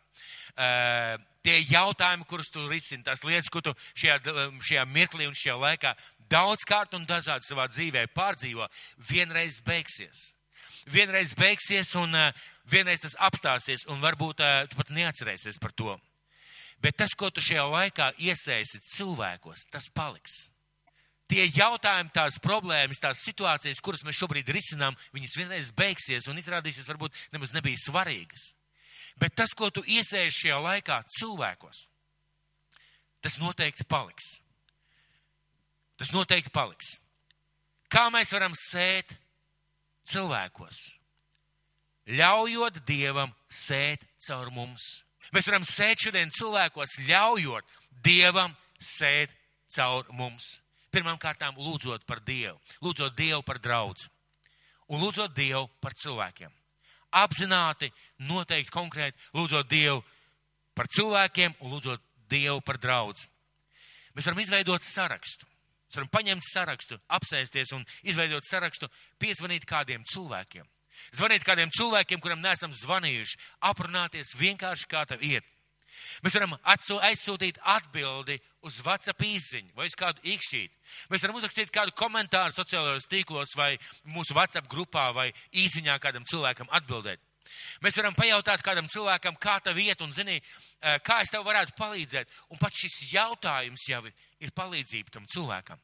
[1.46, 4.18] tie jautājumi, kurus tu risini, tās lietas, ko tu šajā,
[4.66, 5.94] šajā mirklī un šajā laikā
[6.32, 8.66] daudzkārt un dažādi savā dzīvē pārdzīvo,
[9.10, 10.32] vienreiz beigsies.
[10.90, 15.94] Vienreiz beigsies un uh, vienreiz tas apstāsies un varbūt uh, tu pat neatcerēsies par to.
[16.82, 20.46] Bet tas, ko tu šajā laikā iesēsi cilvēkos, tas paliks.
[21.26, 26.86] Tie jautājumi, tās problēmas, tās situācijas, kuras mēs šobrīd risinām, viņas vienreiz beigsies un izrādīsies
[26.86, 28.52] varbūt nemaz nebija svarīgas.
[29.16, 31.86] Bet tas, ko tu iesēji šajā laikā cilvēkos,
[33.24, 34.36] tas noteikti paliks.
[35.96, 36.98] Tas noteikti paliks.
[37.88, 39.14] Kā mēs varam sēt
[40.10, 40.82] cilvēkos?
[42.12, 44.84] Ļaujot Dievam sēt caur mums.
[45.34, 47.72] Mēs varam sēt šodien cilvēkos, ļaujot
[48.04, 49.32] Dievam sēt
[49.72, 50.58] caur mums.
[50.92, 54.06] Pirmām kārtām lūdzot par Dievu, lūdzot Dievu par draudz
[54.92, 56.52] un lūdzot Dievu par cilvēkiem
[57.16, 57.90] apzināti,
[58.28, 60.02] noteikti konkrēti, lūdzot Dievu
[60.76, 63.26] par cilvēkiem un lūdzot Dievu par draudz.
[64.16, 65.48] Mēs varam izveidot sarakstu.
[65.86, 68.88] Mēs varam paņemt sarakstu, apsēsties un izveidot sarakstu,
[69.22, 70.64] piezvanīt kādiem cilvēkiem.
[71.16, 73.38] Zvanīt kādiem cilvēkiem, kuram neesam zvanījuši,
[73.68, 75.44] aprunāties vienkārši kā tev iet.
[76.24, 80.74] Mēs varam aizsūtīt atbildi uz WhatsApp īsiņu vai uz kādu īkšķīti.
[81.12, 83.74] Mēs varam uzrakstīt kādu komentāru sociālajos tīklos vai
[84.16, 87.22] mūsu WhatsApp grupā vai īsiņā kādam cilvēkam atbildēt.
[87.84, 90.40] Mēs varam pajautāt kādam cilvēkam, kā tā vieta un zini,
[91.06, 92.32] kā es tev varētu palīdzēt.
[92.50, 95.78] Un pat šis jautājums jau ir palīdzība tam cilvēkam.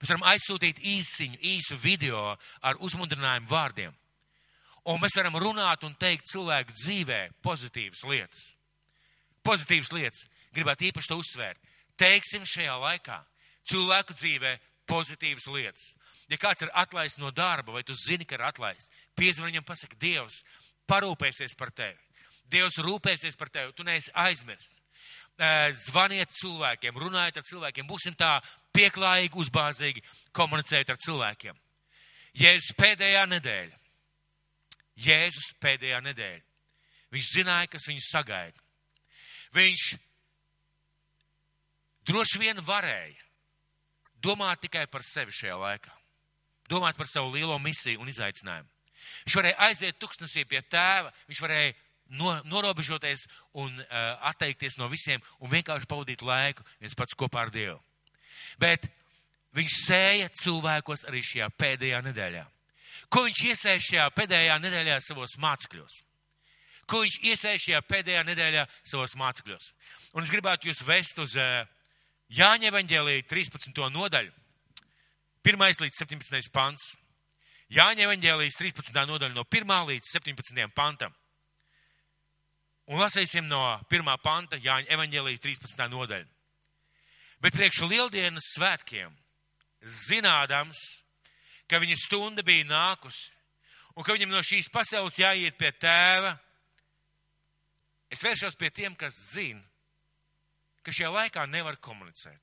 [0.00, 2.32] Mēs varam aizsūtīt īsiņu, īsu video
[2.64, 3.92] ar uzmundrinājumu vārdiem.
[4.88, 8.48] Un mēs varam runāt un teikt cilvēku dzīvē pozitīvas lietas
[9.46, 10.24] pozitīvas lietas.
[10.54, 11.72] Gribētu īpaši to uzsvērt.
[12.00, 13.18] Teiksim šajā laikā
[13.70, 14.54] cilvēku dzīvē
[14.90, 15.90] pozitīvas lietas.
[16.30, 19.98] Ja kāds ir atlaists no darba, vai tu zini, ka ir atlaists, piezvan viņam, pasaka,
[20.00, 20.40] Dievs
[20.88, 22.00] parūpēsies par tevi.
[22.50, 24.80] Dievs rūpēsies par tevi, tu neesi aizmirsts.
[25.88, 28.38] Zvaniet cilvēkiem, runājiet ar cilvēkiem, būsim tā
[28.76, 31.58] pieklājīgi, uzbāzīgi komunicēt ar cilvēkiem.
[32.38, 33.80] Jēzus pēdējā nedēļa.
[35.04, 36.44] Jēzus pēdējā nedēļa
[37.14, 38.63] Viņš zināja, kas viņu sagaida.
[39.54, 39.84] Viņš
[42.08, 43.22] droši vien varēja
[44.24, 45.92] domāt tikai par sevi šajā laikā.
[46.70, 48.70] Domāt par savu lielo misiju un izaicinājumu.
[49.26, 51.74] Viņš varēja aiziet tuksnesī pie tēva, viņš varēja
[52.16, 53.26] no, norobežoties
[53.60, 53.86] un uh,
[54.30, 57.78] atteikties no visiem un vienkārši pavadīt laiku viens pats kopā ar Dievu.
[58.60, 58.88] Bet
[59.56, 62.44] viņš sēja cilvēkos arī šajā pēdējā nedēļā.
[63.12, 66.00] Ko viņš iesēja šajā pēdējā nedēļā savos mācekļos?
[66.88, 69.70] Ko viņš iesēja šajā pēdējā nedēļā savos mācekļos?
[70.14, 71.64] Un es gribētu jūs vest uz uh,
[72.34, 73.80] Jāņa evaņģēlīja 13.
[73.94, 74.32] nodaļu,
[75.44, 75.64] 1.
[75.84, 76.52] līdz 17.
[76.52, 76.94] pants.
[77.74, 78.96] Jāņa evaņģēlijas 13.
[79.08, 79.74] nodaļa no 1.
[79.90, 80.64] līdz 17.
[80.76, 81.12] pantam.
[82.88, 83.60] Un lasīsim no
[83.92, 84.08] 1.
[84.24, 85.84] panta Jāņa evaņģēlijas 13.
[85.92, 86.26] nodaļa.
[87.44, 89.12] Bet priekš lieldienas svētkiem,
[89.84, 90.80] zinādams,
[91.68, 93.32] ka viņa stunda bija nākusi
[93.94, 96.34] un ka viņam no šīs pasaules jāiet pie tēva,
[98.14, 99.62] es vēršos pie tiem, kas zina,
[100.84, 102.40] ka šajā laikā nevar komunicēt.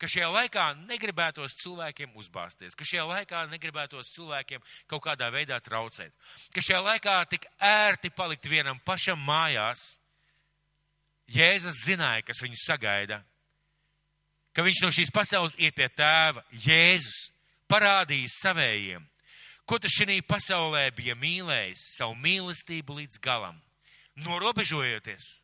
[0.00, 6.14] Ka šajā laikā negribētos cilvēkiem uzbāzties, ka šajā laikā negribētos cilvēkiem kaut kādā veidā traucēt,
[6.54, 9.98] ka šajā laikā tik ērti palikt vienam pašam mājās.
[11.30, 13.20] Jēzus zināja, kas viņu sagaida,
[14.56, 16.42] ka viņš no šīs pasaules iet pie tēva.
[16.50, 17.28] Jēzus
[17.70, 19.04] parādīja savējiem,
[19.68, 23.60] ko tas šī pasaulē bija mīlējis, savu mīlestību līdz galam,
[24.16, 25.40] norobežojoties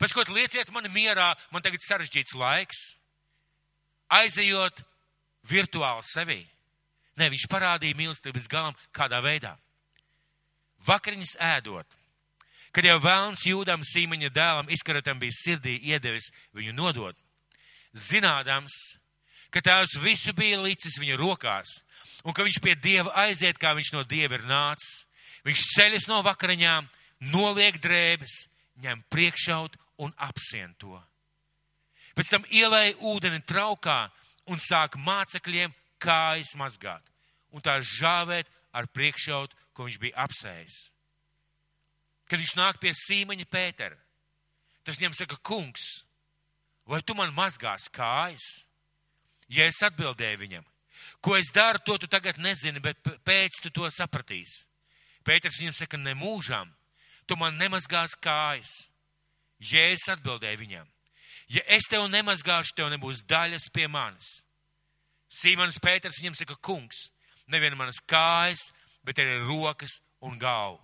[0.00, 2.80] Pēc ko lieciet mani mierā, man tagad sarežģīts laiks,
[4.12, 4.82] aizejot
[5.48, 6.40] virtuāli sevī.
[7.16, 9.54] Nē, viņš parādīja mīlestības galam kādā veidā.
[10.84, 11.86] Vakariņas ēdot,
[12.76, 17.16] kad jau vēlns jūdam sīmeņa dēlam izkaratam bija sirdī iedevis viņu nodot,
[17.96, 18.74] zinādams,
[19.48, 21.78] ka tēvs visu bija licis viņa rokās,
[22.26, 25.06] un ka viņš pie dieva aiziet, kā viņš no dieva ir nācis.
[25.46, 26.88] Viņš ceļas no vakariņām,
[27.20, 28.46] noliek drēbes,
[28.82, 30.98] ņem priekšaut un apsien to.
[32.16, 34.06] Pēc tam ielēja ūdeni traukā
[34.48, 37.04] un sāk mācekļiem kājas mazgāt
[37.52, 40.76] un tā žāvēt ar priekšaut, ko viņš bija apsējis.
[42.26, 43.96] Kad viņš nāk pie sīmaņa Pētera,
[44.84, 45.84] tas viņam saka, kungs,
[46.88, 48.46] vai tu man mazgās kājas?
[49.48, 50.64] Ja es atbildēju viņam,
[51.22, 54.64] ko es daru, to tu tagad nezini, bet pēc tu to sapratīsi.
[55.26, 56.70] Pēters viņam saka, nemūžām,
[57.26, 58.72] tu man nemazgās kājas.
[59.62, 60.88] Jēzus atbildēja viņam,
[61.48, 64.42] ja es tev nemazgāšu, tev nebūs daļas pie manis.
[65.32, 67.08] Sīmanis Pēters viņam saka, kungs,
[67.48, 68.68] nevien manas kājas,
[69.04, 70.82] bet arī rokas un galvu.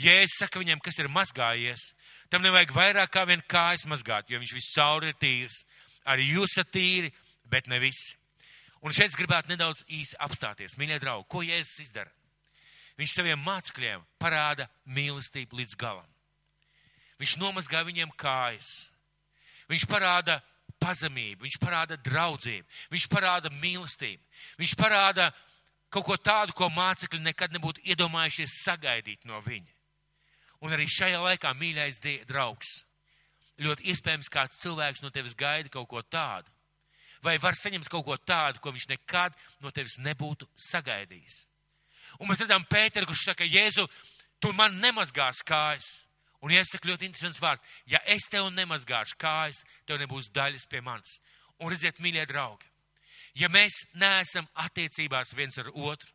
[0.00, 1.90] Jēzus saka viņam, kas ir mazgājies,
[2.32, 5.60] tam nevajag vairāk kā vien kājas mazgāt, jo viņš viss cauri ir tīrs.
[6.08, 7.10] Arī jūs esat tīri,
[7.50, 8.16] bet ne visi.
[8.80, 10.78] Un šeit gribētu nedaudz īsi apstāties.
[10.80, 12.12] Mīļie draugi, ko Jēzus izdara?
[13.00, 16.08] Viņš saviem mācekļiem parāda mīlestību līdz galam.
[17.20, 18.90] Viņš nomazgā viņiem kājas.
[19.70, 20.40] Viņš parāda
[20.80, 24.22] pazemību, viņš parāda draudzību, viņš parāda mīlestību,
[24.60, 25.28] viņš parāda
[25.92, 29.72] kaut ko tādu, ko mācekļi nekad nebūtu iedomājušies sagaidīt no viņa.
[30.60, 32.80] Un arī šajā laikā, mīļais draugs,
[33.60, 36.50] ļoti iespējams kāds cilvēks no tevis gaida kaut ko tādu,
[37.24, 41.49] vai var saņemt kaut ko tādu, ko viņš nekad no tevis nebūtu sagaidījis.
[42.18, 43.86] Un mēs redzam Pēteru, kurš saka, Jēzu,
[44.42, 45.88] tu man nemazgās kājas.
[46.40, 47.64] Un iesaka ļoti interesants vārds.
[47.86, 51.18] Ja es tev nemazgāšu kājas, tev nebūs daļas pie manis.
[51.60, 52.64] Un redziet, mīļie draugi,
[53.36, 56.08] ja mēs neesam attiecībās viens ar otru,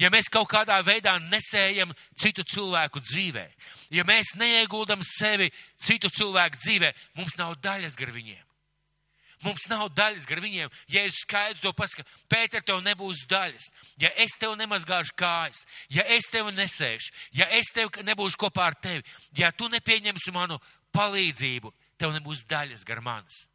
[0.00, 3.46] ja mēs kaut kādā veidā nesējam citu cilvēku dzīvē,
[3.94, 8.49] ja mēs neieguldam sevi citu cilvēku dzīvē, mums nav daļas gar viņiem.
[9.40, 10.72] Mums nav daļas gar viņiem.
[10.92, 13.70] Ja es skaidru to pasaku, Pēter, tev nebūs daļas.
[14.00, 18.76] Ja es tev nemazgāšu kājas, ja es tev nesēšu, ja es tev nebūšu kopā ar
[18.76, 19.04] tevi,
[19.36, 20.60] ja tu nepieņemsi manu
[20.92, 23.46] palīdzību, tev nebūs daļas gar manis.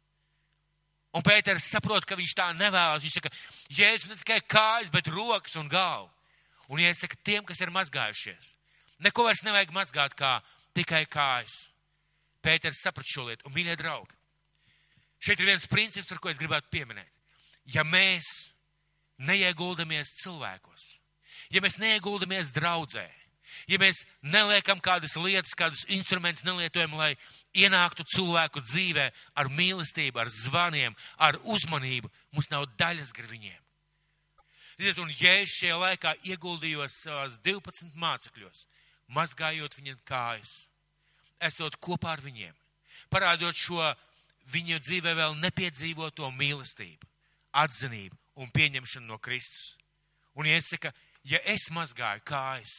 [1.16, 3.04] Un Pēters saprot, ka viņš tā nevēlas.
[3.04, 3.30] Viņš saka,
[3.72, 6.10] jēzus ne tikai kājas, bet rokas un galvu.
[6.68, 8.52] Un iesaka tiem, kas ir mazgājušies.
[9.06, 10.34] Neko vairs nevajag mazgāt kā
[10.76, 11.54] tikai kājas.
[12.44, 13.46] Pēters saprat šo lietu.
[13.48, 14.12] Un, mīļie draugi,
[15.26, 17.10] Šeit ir viens princips, par ko es gribētu pieminēt.
[17.74, 18.26] Ja mēs
[19.18, 20.84] neieguldamies cilvēkos,
[21.50, 23.08] ja mēs neieguldamies draudzē,
[23.66, 27.16] ja mēs neliekam kādas lietas, kādus instrumentus nelietojam, lai
[27.58, 33.58] ienāktu cilvēku dzīvē ar mīlestību, ar zvaniem, ar uzmanību, mums nav daļas gar viņiem.
[34.76, 38.66] Redziet, un Jēzus šajā laikā ieguldījos savās 12 mācekļos,
[39.16, 40.52] mazgājot viņiem kājas,
[41.48, 42.52] esot kopā ar viņiem,
[43.10, 43.80] parādot šo
[44.52, 47.08] viņa dzīvē vēl nepiedzīvo to mīlestību,
[47.52, 49.74] atzinību un pieņemšanu no Kristus.
[50.36, 50.92] Un iesaka,
[51.24, 52.74] ja es mazgāju kājas,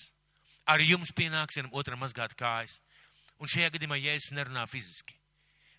[0.68, 2.82] Ar jums pienāks vienam otram mazgāt kājas.
[3.39, 5.15] Un šajā gadījumā Jēzus nerunā fiziski.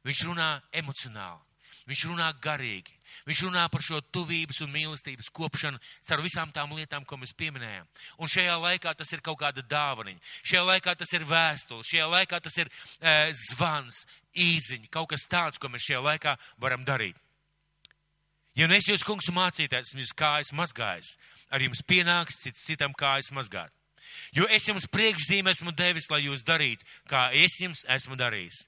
[0.07, 0.49] Viņš runā
[0.81, 1.45] emocionāli.
[1.91, 2.95] Viņš runā garīgi.
[3.29, 7.87] Viņš runā par šo tuvības un mīlestības kopšanu caur visām tām lietām, ko mēs pieminējām.
[8.19, 10.21] Un šajā laikā tas ir kaut kāda dāvaniņa.
[10.43, 11.87] Šajā laikā tas ir vēstule.
[11.87, 13.17] Šajā laikā tas ir e,
[13.51, 14.05] zvans,
[14.39, 17.17] īziņa, kaut kas tāds, ko mēs šajā laikā varam darīt.
[18.59, 21.13] Ja nu es jūs, kungs, mācītājs, jūs kājas mazgājis,
[21.55, 23.71] ar jums pienāks cits citam kājas mazgāt.
[24.35, 28.65] Jo es jums priekšzīmē esmu devis, lai jūs darītu, kā es jums esmu darījis.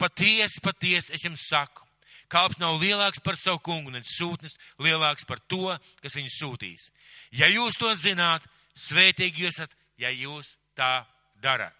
[0.00, 1.84] Patiesi, patiesi, es jums saku,
[2.32, 6.90] kalps nav lielāks par savu kungu, un sūtnis lielāks par to, kas viņu sūtīs.
[7.32, 11.04] Ja jūs to zināt, svētīgi jūs esat, ja jūs tā
[11.42, 11.74] darat.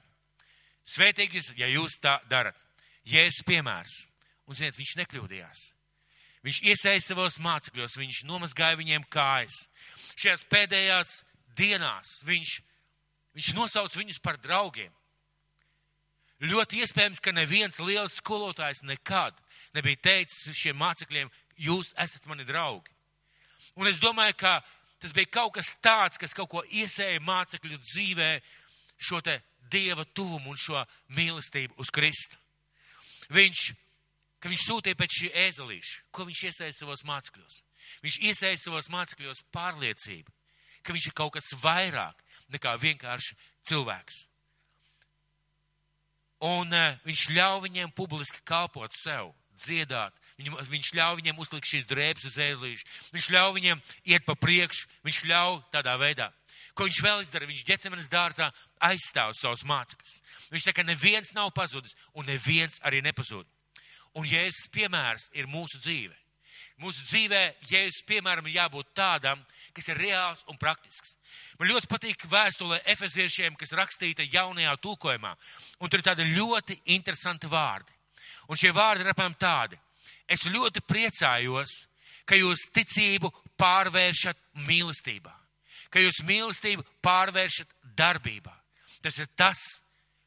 [0.85, 2.59] Svētīgi jūs, ja jūs tā darat.
[3.09, 3.95] Jēzus piemērs.
[4.45, 5.63] Un, ziniet, viņš nekļūdījās.
[6.45, 9.63] Viņš iesaistīja savos mācekļos, viņš nomazgāja viņiem kājas.
[10.21, 11.13] Šajās pēdējās
[11.57, 12.59] dienās viņš,
[13.39, 14.93] viņš nosauca viņus par draugiem.
[16.45, 19.39] Ļoti iespējams, ka neviens liels skolotājs nekad
[19.75, 22.93] nebija teicis šiem mācekļiem, jūs esat mani draugi.
[23.81, 24.59] Un es domāju, ka
[25.01, 28.31] tas bija kaut kas tāds, kas kaut ko iesēja mācekļu dzīvē,
[29.01, 29.39] šo te
[29.73, 30.85] dieva tuvumu un šo
[31.17, 32.39] mīlestību uz Kristu.
[33.35, 33.73] Viņš
[34.45, 37.63] ka viņš sūtīja pēc šī ēzelīša, ko viņš iesaista savos mācekļos.
[38.05, 40.35] Viņš iesaista savos mācekļos pārliecību,
[40.85, 42.21] ka viņš ir kaut kas vairāk
[42.53, 43.39] nekā vienkārši
[43.71, 44.19] cilvēks.
[46.43, 50.17] Un uh, viņš ļauj viņiem publiski kalpot sev, dziedāt.
[50.39, 52.89] Viņ, viņš ļauj viņiem uzlikt šīs drēbes uz ēzelīšu.
[53.15, 54.89] Viņš ļauj viņiem iet pa priekšu.
[55.07, 56.33] Viņš ļauj tādā veidā.
[56.75, 57.47] Ko viņš vēl izdara?
[57.47, 58.51] Viņš ģecemenes dārzā
[58.83, 60.19] aizstāv savus mācekļus.
[60.51, 63.47] Viņš saka, ka neviens nav pazudis un neviens arī nepazūd.
[64.19, 66.15] Un Jēzus piemērs ir mūsu dzīve.
[66.83, 69.39] Mūsu dzīvē Jēzus piemēram ir jābūt tādam,
[69.75, 71.15] kas ir reāls un praktisks.
[71.59, 75.35] Man ļoti patīk vēstule efeziešiem, kas rakstīta jaunajā tulkojumā.
[75.79, 77.95] Un tur ir tādi ļoti interesanti vārdi.
[78.51, 79.79] Un šie vārdi ir apmēram tādi.
[80.27, 81.85] Es ļoti priecājos,
[82.27, 85.33] ka jūs ticību pārvēršat mīlestībā.
[85.95, 88.55] Ka jūs mīlestību pārvēršat darbībā.
[89.05, 89.61] Tas ir tas,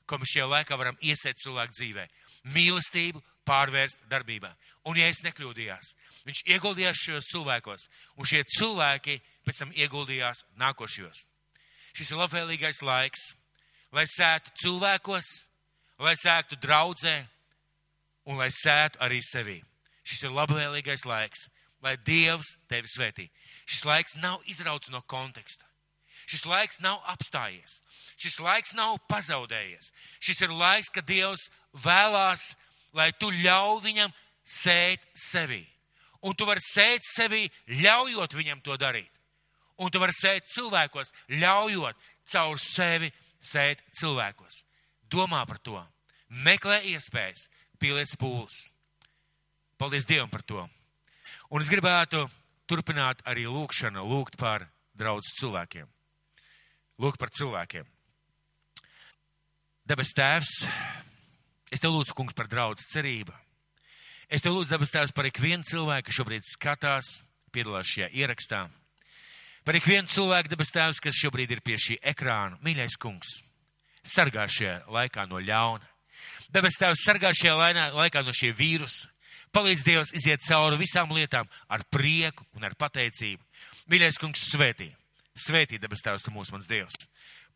[0.08, 2.06] ko mēs šajā laikā varam iesēt cilvēku dzīvē.
[2.56, 4.54] Mīlestību pārvērst darbībā.
[4.88, 5.90] Un ja es nekļūdījās,
[6.28, 11.24] viņš ieguldījās šajos cilvēkos, un šie cilvēki pēc tam ieguldījās nākošajos.
[11.98, 13.32] Šis ir labvēlīgais laiks,
[13.92, 15.32] lai sētu cilvēkos,
[16.04, 17.18] lai sētu draudzē,
[18.28, 19.58] un lai sētu arī sevī.
[20.08, 21.48] Šis ir labvēlīgais laiks,
[21.84, 23.28] lai Dievs tevi svētī.
[23.68, 25.66] Šis laiks nav izrauts no konteksta.
[26.28, 27.82] Šis laiks nav apstājies.
[28.20, 29.92] Šis laiks nav pazaudējies.
[30.24, 31.48] Šis ir laiks, kad Dievs
[31.84, 32.54] vēlās
[32.98, 34.14] lai tu ļauj viņam
[34.48, 35.62] sēt sevi.
[36.26, 39.12] Un tu vari sēt sevi, ļaujot viņam to darīt.
[39.78, 42.00] Un tu vari sēt cilvēkos, ļaujot
[42.32, 43.12] caur sevi
[43.44, 44.64] sēt cilvēkos.
[45.08, 45.78] Domā par to.
[46.44, 47.46] Meklē iespējas,
[47.80, 48.56] pieliec pūles.
[49.78, 50.66] Paldies Dievam par to.
[51.54, 52.26] Un es gribētu
[52.68, 54.66] turpināt arī lūkšanu, lūgt par
[54.98, 55.86] draudz cilvēkiem.
[56.98, 57.86] Lūgt par cilvēkiem.
[59.88, 60.66] Debes Tēvs,
[61.68, 63.34] Es tev lūdzu, kungs, par draudz cerību.
[64.28, 67.12] Es tev lūdzu, dabas tēvs, par ikvienu cilvēku, kas šobrīd skatās,
[67.56, 68.66] piedalās šajā ierakstā.
[69.64, 72.60] Par ikvienu cilvēku, dabas tēvs, kas šobrīd ir pie šī ekrāna.
[72.64, 73.38] Mīļais kungs,
[74.04, 75.88] sargā šajā laikā no ļauna.
[76.52, 77.56] Dabas tēvs sargā šajā
[77.96, 79.08] laikā no šī vīrusa.
[79.56, 83.40] Palīdz Dievs iziet cauri visām lietām ar prieku un ar pateicību.
[83.88, 84.90] Mīļais kungs, svētī.
[85.40, 87.00] Svētī, dabas tēvs, tu mūs mans Dievs.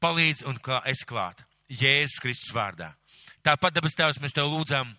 [0.01, 1.43] Palīdz un kā es klāt.
[1.67, 2.93] Jēzus Kristus vārdā.
[3.43, 4.95] Tāpat, dabas tēvs, mēs tev lūdzam,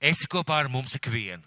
[0.00, 1.44] esi kopā ar mums ikvienu.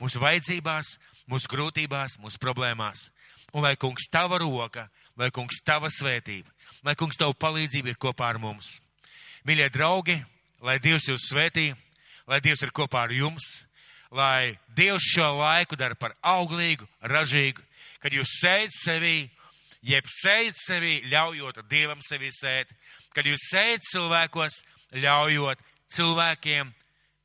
[0.00, 0.96] Mūsu vajadzībās,
[1.30, 3.06] mūsu grūtībās, mūsu problēmās.
[3.54, 4.86] Un lai kungs tava roka,
[5.16, 6.50] lai kungs tava svētība,
[6.84, 8.76] lai kungs tavu palīdzību ir kopā ar mums.
[9.46, 10.18] Mīļie draugi,
[10.60, 11.70] lai Dievs jūs svētī,
[12.28, 13.46] lai Dievs ir kopā ar jums,
[14.10, 17.62] lai Dievs šo laiku dara par auglīgu, ražīgu,
[18.02, 19.16] kad jūs sēdat sevī,
[19.86, 22.72] jeb sēdat sevī, ļaujot Dievam sevī sēt,
[23.14, 24.60] kad jūs sēdat cilvēkos,
[25.00, 25.62] ļaujot
[25.96, 26.74] cilvēkiem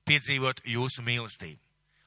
[0.07, 1.59] piedzīvot jūsu mīlestību.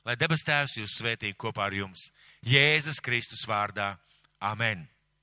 [0.05, 2.11] Lai debes tēvs jūs svētī kopā ar jums.
[2.45, 3.95] Jēzus Kristus vārdā.
[4.41, 4.85] Amen.